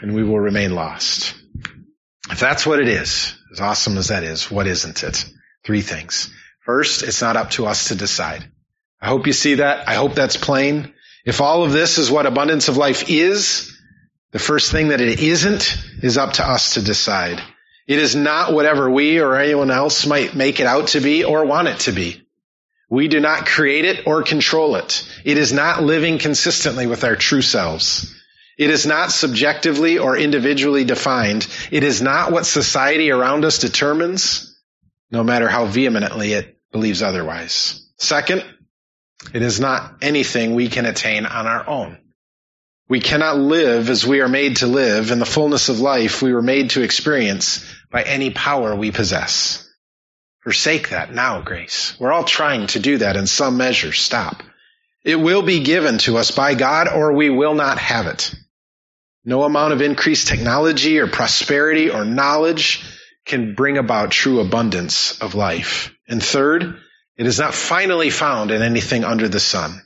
and 0.00 0.14
we 0.14 0.22
will 0.22 0.40
remain 0.40 0.74
lost. 0.74 1.34
If 2.30 2.40
that's 2.40 2.66
what 2.66 2.80
it 2.80 2.88
is, 2.88 3.36
as 3.52 3.60
awesome 3.60 3.98
as 3.98 4.08
that 4.08 4.24
is, 4.24 4.50
what 4.50 4.66
isn't 4.66 5.02
it? 5.02 5.24
Three 5.64 5.82
things. 5.82 6.32
First, 6.60 7.02
it's 7.02 7.20
not 7.20 7.36
up 7.36 7.50
to 7.52 7.66
us 7.66 7.88
to 7.88 7.94
decide. 7.94 8.44
I 9.00 9.08
hope 9.08 9.26
you 9.26 9.32
see 9.32 9.54
that. 9.54 9.88
I 9.88 9.94
hope 9.94 10.14
that's 10.14 10.36
plain. 10.36 10.92
If 11.24 11.40
all 11.40 11.64
of 11.64 11.72
this 11.72 11.98
is 11.98 12.10
what 12.10 12.26
abundance 12.26 12.68
of 12.68 12.76
life 12.76 13.10
is, 13.10 13.76
the 14.30 14.38
first 14.38 14.70
thing 14.70 14.88
that 14.88 15.00
it 15.00 15.20
isn't 15.20 15.76
is 16.02 16.16
up 16.16 16.34
to 16.34 16.46
us 16.46 16.74
to 16.74 16.82
decide. 16.82 17.42
It 17.86 17.98
is 17.98 18.14
not 18.14 18.52
whatever 18.52 18.88
we 18.88 19.18
or 19.18 19.36
anyone 19.36 19.70
else 19.70 20.06
might 20.06 20.36
make 20.36 20.60
it 20.60 20.66
out 20.66 20.88
to 20.88 21.00
be 21.00 21.24
or 21.24 21.44
want 21.44 21.68
it 21.68 21.80
to 21.80 21.92
be. 21.92 22.24
We 22.88 23.08
do 23.08 23.20
not 23.20 23.46
create 23.46 23.84
it 23.84 24.06
or 24.06 24.22
control 24.22 24.76
it. 24.76 25.08
It 25.24 25.38
is 25.38 25.52
not 25.52 25.82
living 25.82 26.18
consistently 26.18 26.86
with 26.86 27.04
our 27.04 27.16
true 27.16 27.42
selves. 27.42 28.14
It 28.60 28.68
is 28.68 28.84
not 28.84 29.10
subjectively 29.10 29.96
or 29.96 30.18
individually 30.18 30.84
defined. 30.84 31.48
It 31.70 31.82
is 31.82 32.02
not 32.02 32.30
what 32.30 32.44
society 32.44 33.10
around 33.10 33.46
us 33.46 33.58
determines, 33.58 34.54
no 35.10 35.24
matter 35.24 35.48
how 35.48 35.64
vehemently 35.64 36.34
it 36.34 36.58
believes 36.70 37.00
otherwise. 37.00 37.88
Second, 37.96 38.44
it 39.32 39.40
is 39.40 39.60
not 39.60 39.96
anything 40.02 40.54
we 40.54 40.68
can 40.68 40.84
attain 40.84 41.24
on 41.24 41.46
our 41.46 41.66
own. 41.66 42.02
We 42.86 43.00
cannot 43.00 43.38
live 43.38 43.88
as 43.88 44.06
we 44.06 44.20
are 44.20 44.28
made 44.28 44.56
to 44.56 44.66
live 44.66 45.10
in 45.10 45.20
the 45.20 45.24
fullness 45.24 45.70
of 45.70 45.80
life 45.80 46.20
we 46.20 46.34
were 46.34 46.42
made 46.42 46.68
to 46.70 46.82
experience 46.82 47.64
by 47.90 48.02
any 48.02 48.28
power 48.28 48.76
we 48.76 48.90
possess. 48.90 49.66
Forsake 50.42 50.90
that 50.90 51.14
now, 51.14 51.40
grace. 51.40 51.98
We're 51.98 52.12
all 52.12 52.24
trying 52.24 52.66
to 52.66 52.78
do 52.78 52.98
that 52.98 53.16
in 53.16 53.26
some 53.26 53.56
measure. 53.56 53.94
Stop. 53.94 54.42
It 55.02 55.16
will 55.16 55.40
be 55.40 55.60
given 55.60 55.96
to 56.00 56.18
us 56.18 56.30
by 56.30 56.54
God 56.54 56.88
or 56.88 57.14
we 57.14 57.30
will 57.30 57.54
not 57.54 57.78
have 57.78 58.06
it. 58.06 58.34
No 59.24 59.44
amount 59.44 59.72
of 59.72 59.82
increased 59.82 60.28
technology 60.28 60.98
or 60.98 61.06
prosperity 61.06 61.90
or 61.90 62.04
knowledge 62.04 62.82
can 63.26 63.54
bring 63.54 63.76
about 63.76 64.10
true 64.10 64.40
abundance 64.40 65.20
of 65.20 65.34
life. 65.34 65.94
And 66.08 66.22
third, 66.22 66.78
it 67.16 67.26
is 67.26 67.38
not 67.38 67.54
finally 67.54 68.10
found 68.10 68.50
in 68.50 68.62
anything 68.62 69.04
under 69.04 69.28
the 69.28 69.40
sun. 69.40 69.82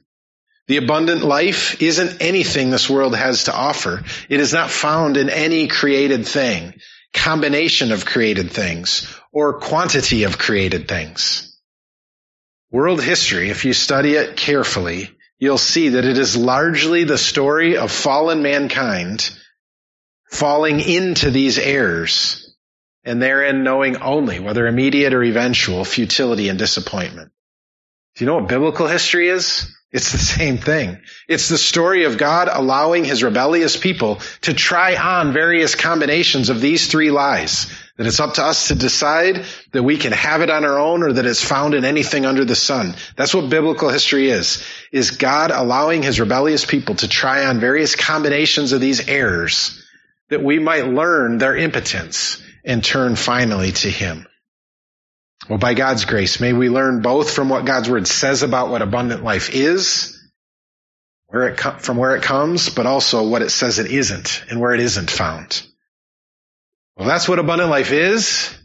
The 0.66 0.78
abundant 0.78 1.22
life 1.22 1.82
isn't 1.82 2.22
anything 2.22 2.70
this 2.70 2.88
world 2.88 3.14
has 3.14 3.44
to 3.44 3.54
offer. 3.54 4.04
It 4.28 4.40
is 4.40 4.52
not 4.52 4.70
found 4.70 5.16
in 5.16 5.28
any 5.28 5.66
created 5.66 6.26
thing, 6.26 6.74
combination 7.12 7.92
of 7.92 8.06
created 8.06 8.50
things, 8.50 9.12
or 9.32 9.60
quantity 9.60 10.22
of 10.22 10.38
created 10.38 10.88
things. 10.88 11.58
World 12.70 13.02
history, 13.02 13.50
if 13.50 13.64
you 13.64 13.72
study 13.72 14.14
it 14.14 14.36
carefully, 14.36 15.13
you'll 15.38 15.58
see 15.58 15.90
that 15.90 16.04
it 16.04 16.18
is 16.18 16.36
largely 16.36 17.04
the 17.04 17.18
story 17.18 17.76
of 17.76 17.90
fallen 17.90 18.42
mankind 18.42 19.30
falling 20.30 20.80
into 20.80 21.30
these 21.30 21.58
errors 21.58 22.56
and 23.04 23.20
therein 23.20 23.62
knowing 23.62 23.98
only, 23.98 24.40
whether 24.40 24.66
immediate 24.66 25.12
or 25.12 25.22
eventual, 25.22 25.84
futility 25.84 26.48
and 26.48 26.58
disappointment. 26.58 27.30
Do 28.16 28.24
you 28.24 28.26
know 28.26 28.36
what 28.36 28.48
biblical 28.48 28.86
history 28.86 29.28
is? 29.28 29.66
It's 29.92 30.12
the 30.12 30.18
same 30.38 30.58
thing. 30.58 31.00
It's 31.28 31.48
the 31.48 31.58
story 31.58 32.04
of 32.04 32.18
God 32.18 32.48
allowing 32.50 33.04
his 33.04 33.22
rebellious 33.22 33.76
people 33.76 34.20
to 34.42 34.54
try 34.54 34.96
on 34.96 35.32
various 35.32 35.74
combinations 35.74 36.48
of 36.48 36.60
these 36.60 36.88
three 36.90 37.10
lies. 37.10 37.66
That 37.96 38.08
it's 38.08 38.18
up 38.18 38.34
to 38.34 38.44
us 38.44 38.68
to 38.68 38.74
decide 38.74 39.44
that 39.72 39.82
we 39.84 39.96
can 39.98 40.12
have 40.12 40.40
it 40.40 40.50
on 40.50 40.64
our 40.64 40.78
own 40.78 41.04
or 41.04 41.12
that 41.12 41.26
it's 41.26 41.44
found 41.44 41.74
in 41.74 41.84
anything 41.84 42.26
under 42.26 42.44
the 42.44 42.56
sun. 42.56 42.96
That's 43.16 43.34
what 43.34 43.50
biblical 43.50 43.88
history 43.88 44.30
is. 44.30 44.66
Is 44.90 45.12
God 45.12 45.52
allowing 45.52 46.02
his 46.02 46.18
rebellious 46.18 46.64
people 46.64 46.96
to 46.96 47.08
try 47.08 47.46
on 47.46 47.60
various 47.60 47.94
combinations 47.94 48.72
of 48.72 48.80
these 48.80 49.08
errors 49.08 49.80
that 50.30 50.42
we 50.42 50.58
might 50.58 50.88
learn 50.88 51.38
their 51.38 51.56
impotence 51.56 52.42
and 52.64 52.82
turn 52.82 53.16
finally 53.16 53.72
to 53.72 53.90
him. 53.90 54.26
Well, 55.48 55.58
by 55.58 55.74
God's 55.74 56.06
grace, 56.06 56.40
may 56.40 56.52
we 56.52 56.70
learn 56.70 57.02
both 57.02 57.30
from 57.30 57.50
what 57.50 57.66
God's 57.66 57.90
word 57.90 58.08
says 58.08 58.42
about 58.42 58.70
what 58.70 58.80
abundant 58.80 59.22
life 59.22 59.50
is, 59.54 60.18
where 61.26 61.48
it 61.48 61.58
com- 61.58 61.78
from 61.78 61.98
where 61.98 62.16
it 62.16 62.22
comes, 62.22 62.70
but 62.70 62.86
also 62.86 63.28
what 63.28 63.42
it 63.42 63.50
says 63.50 63.78
it 63.78 63.90
isn't 63.90 64.44
and 64.48 64.58
where 64.58 64.72
it 64.72 64.80
isn't 64.80 65.10
found. 65.10 65.62
Well, 66.96 67.08
that's 67.08 67.28
what 67.28 67.38
abundant 67.38 67.70
life 67.70 67.92
is. 67.92 68.56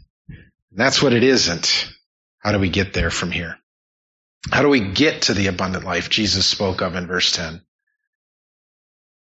That's 0.72 1.02
what 1.02 1.12
it 1.12 1.24
isn't. 1.24 1.90
How 2.38 2.52
do 2.52 2.58
we 2.58 2.68
get 2.70 2.92
there 2.92 3.10
from 3.10 3.30
here? 3.30 3.56
How 4.50 4.62
do 4.62 4.68
we 4.68 4.92
get 4.92 5.22
to 5.22 5.34
the 5.34 5.48
abundant 5.48 5.84
life 5.84 6.08
Jesus 6.08 6.46
spoke 6.46 6.80
of 6.80 6.94
in 6.94 7.06
verse 7.06 7.32
10? 7.32 7.60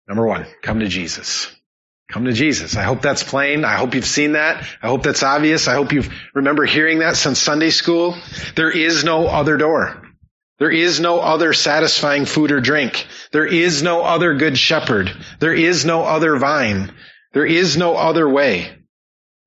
Number 0.07 0.27
one, 0.27 0.47
come 0.63 0.81
to 0.81 0.89
Jesus. 0.89 1.55
Come 2.11 2.27
to 2.27 2.33
Jesus. 2.33 2.77
I 2.77 2.83
hope 2.83 3.03
that's 3.03 3.23
plain. 3.23 3.65
I 3.65 3.75
hope 3.75 3.95
you've 3.95 4.05
seen 4.05 4.33
that. 4.33 4.67
I 4.83 4.89
hope 4.89 5.03
that's 5.03 5.23
obvious. 5.23 5.67
I 5.69 5.75
hope 5.75 5.93
you 5.93 6.05
remember 6.35 6.65
hearing 6.65 7.01
that 7.01 7.17
since 7.17 7.39
Sunday 7.39 7.71
school. 7.71 8.17
There 8.55 8.71
is 8.71 9.05
no 9.05 9.27
other 9.27 9.57
door. 9.57 10.03
There 10.59 10.71
is 10.71 11.01
no 11.01 11.19
other 11.19 11.53
satisfying 11.53 12.27
food 12.27 12.53
or 12.53 12.61
drink. 12.61 13.07
There 13.33 13.47
is 13.47 13.83
no 13.83 14.03
other 14.03 14.35
good 14.35 14.57
shepherd. 14.57 15.11
There 15.41 15.55
is 15.55 15.85
no 15.85 16.03
other 16.03 16.37
vine. 16.37 16.95
There 17.33 17.47
is 17.47 17.77
no 17.77 17.97
other 17.97 18.29
way. 18.29 18.84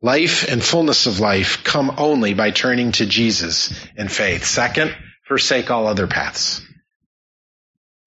Life 0.08 0.48
and 0.48 0.64
fullness 0.64 1.06
of 1.06 1.20
life 1.20 1.66
come 1.66 1.96
only 1.98 2.34
by 2.34 2.52
turning 2.52 2.94
to 2.94 3.06
Jesus 3.06 3.74
in 3.98 4.08
faith. 4.08 4.46
Second, 4.46 4.96
forsake 5.28 5.70
all 5.70 5.86
other 5.86 6.08
paths. 6.08 6.62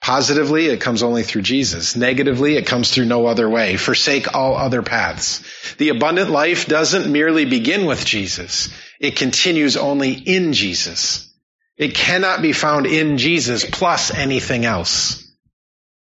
Positively, 0.01 0.69
it 0.69 0.81
comes 0.81 1.03
only 1.03 1.25
through 1.25 1.43
Jesus. 1.43 1.97
Negatively, 1.97 2.57
it 2.57 2.65
comes 2.65 2.91
through 2.91 3.05
no 3.05 3.27
other 3.27 3.51
way. 3.51 3.77
Forsake 3.77 4.35
all 4.35 4.57
other 4.57 4.81
paths. 4.81 5.43
The 5.77 5.91
abundant 5.91 6.31
life 6.31 6.65
doesn't 6.65 7.13
merely 7.13 7.45
begin 7.45 7.85
with 7.85 8.07
Jesus. 8.07 8.71
It 8.99 9.17
continues 9.17 9.77
only 9.77 10.15
in 10.15 10.55
Jesus. 10.55 11.31
It 11.77 11.95
cannot 11.95 12.41
be 12.41 12.55
found 12.55 12.87
in 12.87 13.19
Jesus 13.19 13.67
plus 13.71 14.11
anything 14.11 14.65
else. 14.65 15.31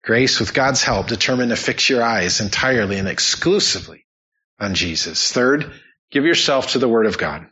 Grace, 0.04 0.38
with 0.38 0.54
God's 0.54 0.84
help, 0.84 1.08
determine 1.08 1.48
to 1.48 1.56
fix 1.56 1.90
your 1.90 2.04
eyes 2.04 2.40
entirely 2.40 2.98
and 2.98 3.08
exclusively 3.08 4.06
on 4.60 4.74
Jesus. 4.76 5.32
Third, 5.32 5.72
give 6.10 6.24
yourself 6.24 6.72
to 6.72 6.78
the 6.78 6.88
Word 6.88 7.06
of 7.06 7.18
God. 7.18 7.46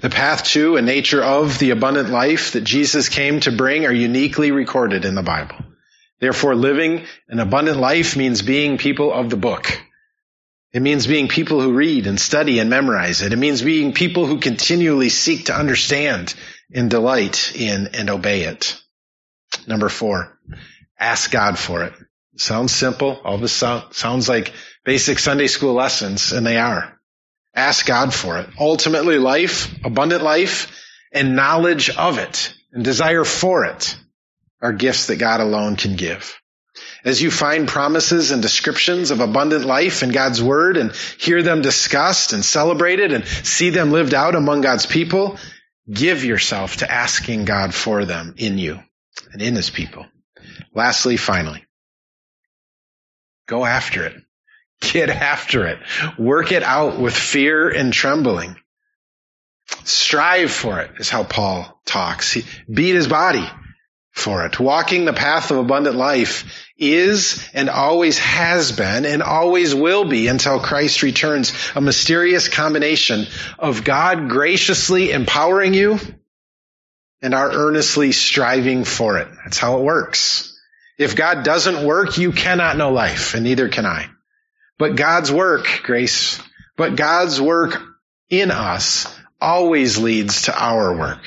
The 0.00 0.10
path 0.10 0.44
to 0.44 0.76
and 0.76 0.86
nature 0.86 1.22
of 1.22 1.58
the 1.58 1.70
abundant 1.70 2.10
life 2.10 2.52
that 2.52 2.62
Jesus 2.62 3.08
came 3.08 3.40
to 3.40 3.52
bring 3.52 3.86
are 3.86 3.92
uniquely 3.92 4.52
recorded 4.52 5.04
in 5.04 5.14
the 5.14 5.22
Bible. 5.22 5.56
Therefore, 6.20 6.54
living 6.54 7.06
an 7.28 7.40
abundant 7.40 7.78
life 7.78 8.16
means 8.16 8.40
being 8.40 8.78
people 8.78 9.12
of 9.12 9.30
the 9.30 9.36
book. 9.36 9.66
It 10.72 10.80
means 10.80 11.06
being 11.06 11.28
people 11.28 11.60
who 11.60 11.74
read 11.74 12.06
and 12.06 12.20
study 12.20 12.58
and 12.58 12.70
memorize 12.70 13.22
it. 13.22 13.32
It 13.32 13.36
means 13.36 13.62
being 13.62 13.92
people 13.92 14.26
who 14.26 14.38
continually 14.40 15.08
seek 15.08 15.46
to 15.46 15.56
understand 15.56 16.34
and 16.72 16.90
delight 16.90 17.54
in 17.54 17.88
and 17.94 18.10
obey 18.10 18.42
it. 18.42 18.80
Number 19.66 19.88
four, 19.88 20.38
ask 20.98 21.30
God 21.30 21.58
for 21.58 21.84
it. 21.84 21.94
Sounds 22.36 22.74
simple. 22.74 23.20
All 23.24 23.38
this 23.38 23.52
sounds 23.52 24.28
like 24.28 24.52
basic 24.84 25.20
Sunday 25.20 25.46
school 25.46 25.74
lessons, 25.74 26.32
and 26.32 26.44
they 26.44 26.58
are. 26.58 26.93
Ask 27.54 27.86
God 27.86 28.12
for 28.12 28.38
it. 28.38 28.48
Ultimately, 28.58 29.18
life, 29.18 29.72
abundant 29.84 30.22
life, 30.22 30.80
and 31.12 31.36
knowledge 31.36 31.90
of 31.90 32.18
it, 32.18 32.52
and 32.72 32.84
desire 32.84 33.24
for 33.24 33.64
it 33.64 33.96
are 34.60 34.72
gifts 34.72 35.06
that 35.06 35.16
God 35.16 35.40
alone 35.40 35.76
can 35.76 35.94
give. 35.94 36.36
As 37.04 37.22
you 37.22 37.30
find 37.30 37.68
promises 37.68 38.30
and 38.30 38.42
descriptions 38.42 39.10
of 39.10 39.20
abundant 39.20 39.64
life 39.64 40.02
in 40.02 40.10
God's 40.10 40.42
word 40.42 40.76
and 40.76 40.92
hear 41.18 41.42
them 41.42 41.62
discussed 41.62 42.32
and 42.32 42.44
celebrated 42.44 43.12
and 43.12 43.26
see 43.26 43.70
them 43.70 43.92
lived 43.92 44.14
out 44.14 44.34
among 44.34 44.62
God's 44.62 44.86
people, 44.86 45.38
give 45.90 46.24
yourself 46.24 46.78
to 46.78 46.90
asking 46.90 47.44
God 47.44 47.74
for 47.74 48.04
them 48.04 48.34
in 48.38 48.58
you 48.58 48.80
and 49.32 49.42
in 49.42 49.54
his 49.54 49.70
people. 49.70 50.06
Lastly, 50.74 51.16
finally, 51.16 51.64
go 53.46 53.64
after 53.64 54.06
it. 54.06 54.23
Get 54.92 55.10
after 55.10 55.66
it. 55.66 55.78
Work 56.18 56.52
it 56.52 56.62
out 56.62 56.98
with 56.98 57.14
fear 57.14 57.68
and 57.68 57.92
trembling. 57.92 58.56
Strive 59.84 60.50
for 60.50 60.80
it 60.80 60.92
is 60.98 61.10
how 61.10 61.24
Paul 61.24 61.80
talks. 61.84 62.32
He 62.32 62.44
beat 62.72 62.94
his 62.94 63.08
body 63.08 63.48
for 64.12 64.46
it. 64.46 64.60
Walking 64.60 65.04
the 65.04 65.12
path 65.12 65.50
of 65.50 65.58
abundant 65.58 65.96
life 65.96 66.68
is 66.78 67.48
and 67.52 67.68
always 67.68 68.18
has 68.18 68.72
been 68.72 69.04
and 69.04 69.22
always 69.22 69.74
will 69.74 70.04
be 70.04 70.28
until 70.28 70.60
Christ 70.60 71.02
returns 71.02 71.52
a 71.74 71.80
mysterious 71.80 72.48
combination 72.48 73.26
of 73.58 73.84
God 73.84 74.28
graciously 74.28 75.10
empowering 75.10 75.74
you 75.74 75.98
and 77.22 77.34
our 77.34 77.50
earnestly 77.50 78.12
striving 78.12 78.84
for 78.84 79.18
it. 79.18 79.28
That's 79.44 79.58
how 79.58 79.78
it 79.78 79.84
works. 79.84 80.50
If 80.98 81.16
God 81.16 81.42
doesn't 81.44 81.84
work, 81.84 82.18
you 82.18 82.32
cannot 82.32 82.76
know 82.76 82.92
life 82.92 83.34
and 83.34 83.44
neither 83.44 83.68
can 83.68 83.86
I. 83.86 84.10
But 84.78 84.96
God's 84.96 85.30
work, 85.30 85.66
grace, 85.82 86.40
but 86.76 86.96
God's 86.96 87.40
work 87.40 87.80
in 88.28 88.50
us 88.50 89.06
always 89.40 89.98
leads 89.98 90.42
to 90.42 90.58
our 90.58 90.96
work. 90.96 91.22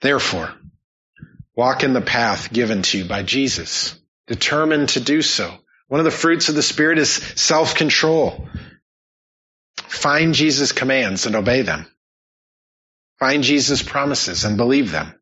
Therefore, 0.00 0.52
walk 1.56 1.84
in 1.84 1.92
the 1.92 2.00
path 2.00 2.52
given 2.52 2.82
to 2.82 2.98
you 2.98 3.04
by 3.04 3.22
Jesus. 3.22 3.98
Determined 4.26 4.90
to 4.90 5.00
do 5.00 5.20
so. 5.20 5.54
One 5.88 6.00
of 6.00 6.04
the 6.04 6.10
fruits 6.10 6.48
of 6.48 6.54
the 6.54 6.62
Spirit 6.62 6.98
is 6.98 7.10
self-control. 7.10 8.48
Find 9.76 10.34
Jesus' 10.34 10.72
commands 10.72 11.26
and 11.26 11.36
obey 11.36 11.62
them. 11.62 11.86
Find 13.18 13.42
Jesus' 13.42 13.82
promises 13.82 14.44
and 14.44 14.56
believe 14.56 14.90
them. 14.90 15.14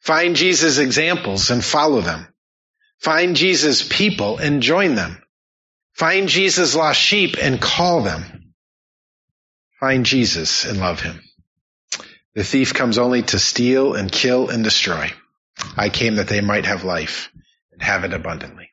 Find 0.00 0.36
Jesus' 0.36 0.78
examples 0.78 1.50
and 1.50 1.64
follow 1.64 2.00
them. 2.00 2.26
Find 2.98 3.36
Jesus' 3.36 3.86
people 3.86 4.38
and 4.38 4.62
join 4.62 4.94
them. 4.94 5.23
Find 5.94 6.28
Jesus' 6.28 6.74
lost 6.74 7.00
sheep 7.00 7.36
and 7.40 7.60
call 7.60 8.02
them. 8.02 8.54
Find 9.80 10.04
Jesus 10.04 10.64
and 10.64 10.78
love 10.78 11.00
him. 11.00 11.20
The 12.34 12.42
thief 12.42 12.74
comes 12.74 12.98
only 12.98 13.22
to 13.22 13.38
steal 13.38 13.94
and 13.94 14.10
kill 14.10 14.48
and 14.48 14.64
destroy. 14.64 15.12
I 15.76 15.88
came 15.88 16.16
that 16.16 16.26
they 16.26 16.40
might 16.40 16.66
have 16.66 16.84
life 16.84 17.30
and 17.72 17.80
have 17.80 18.04
it 18.04 18.12
abundantly. 18.12 18.70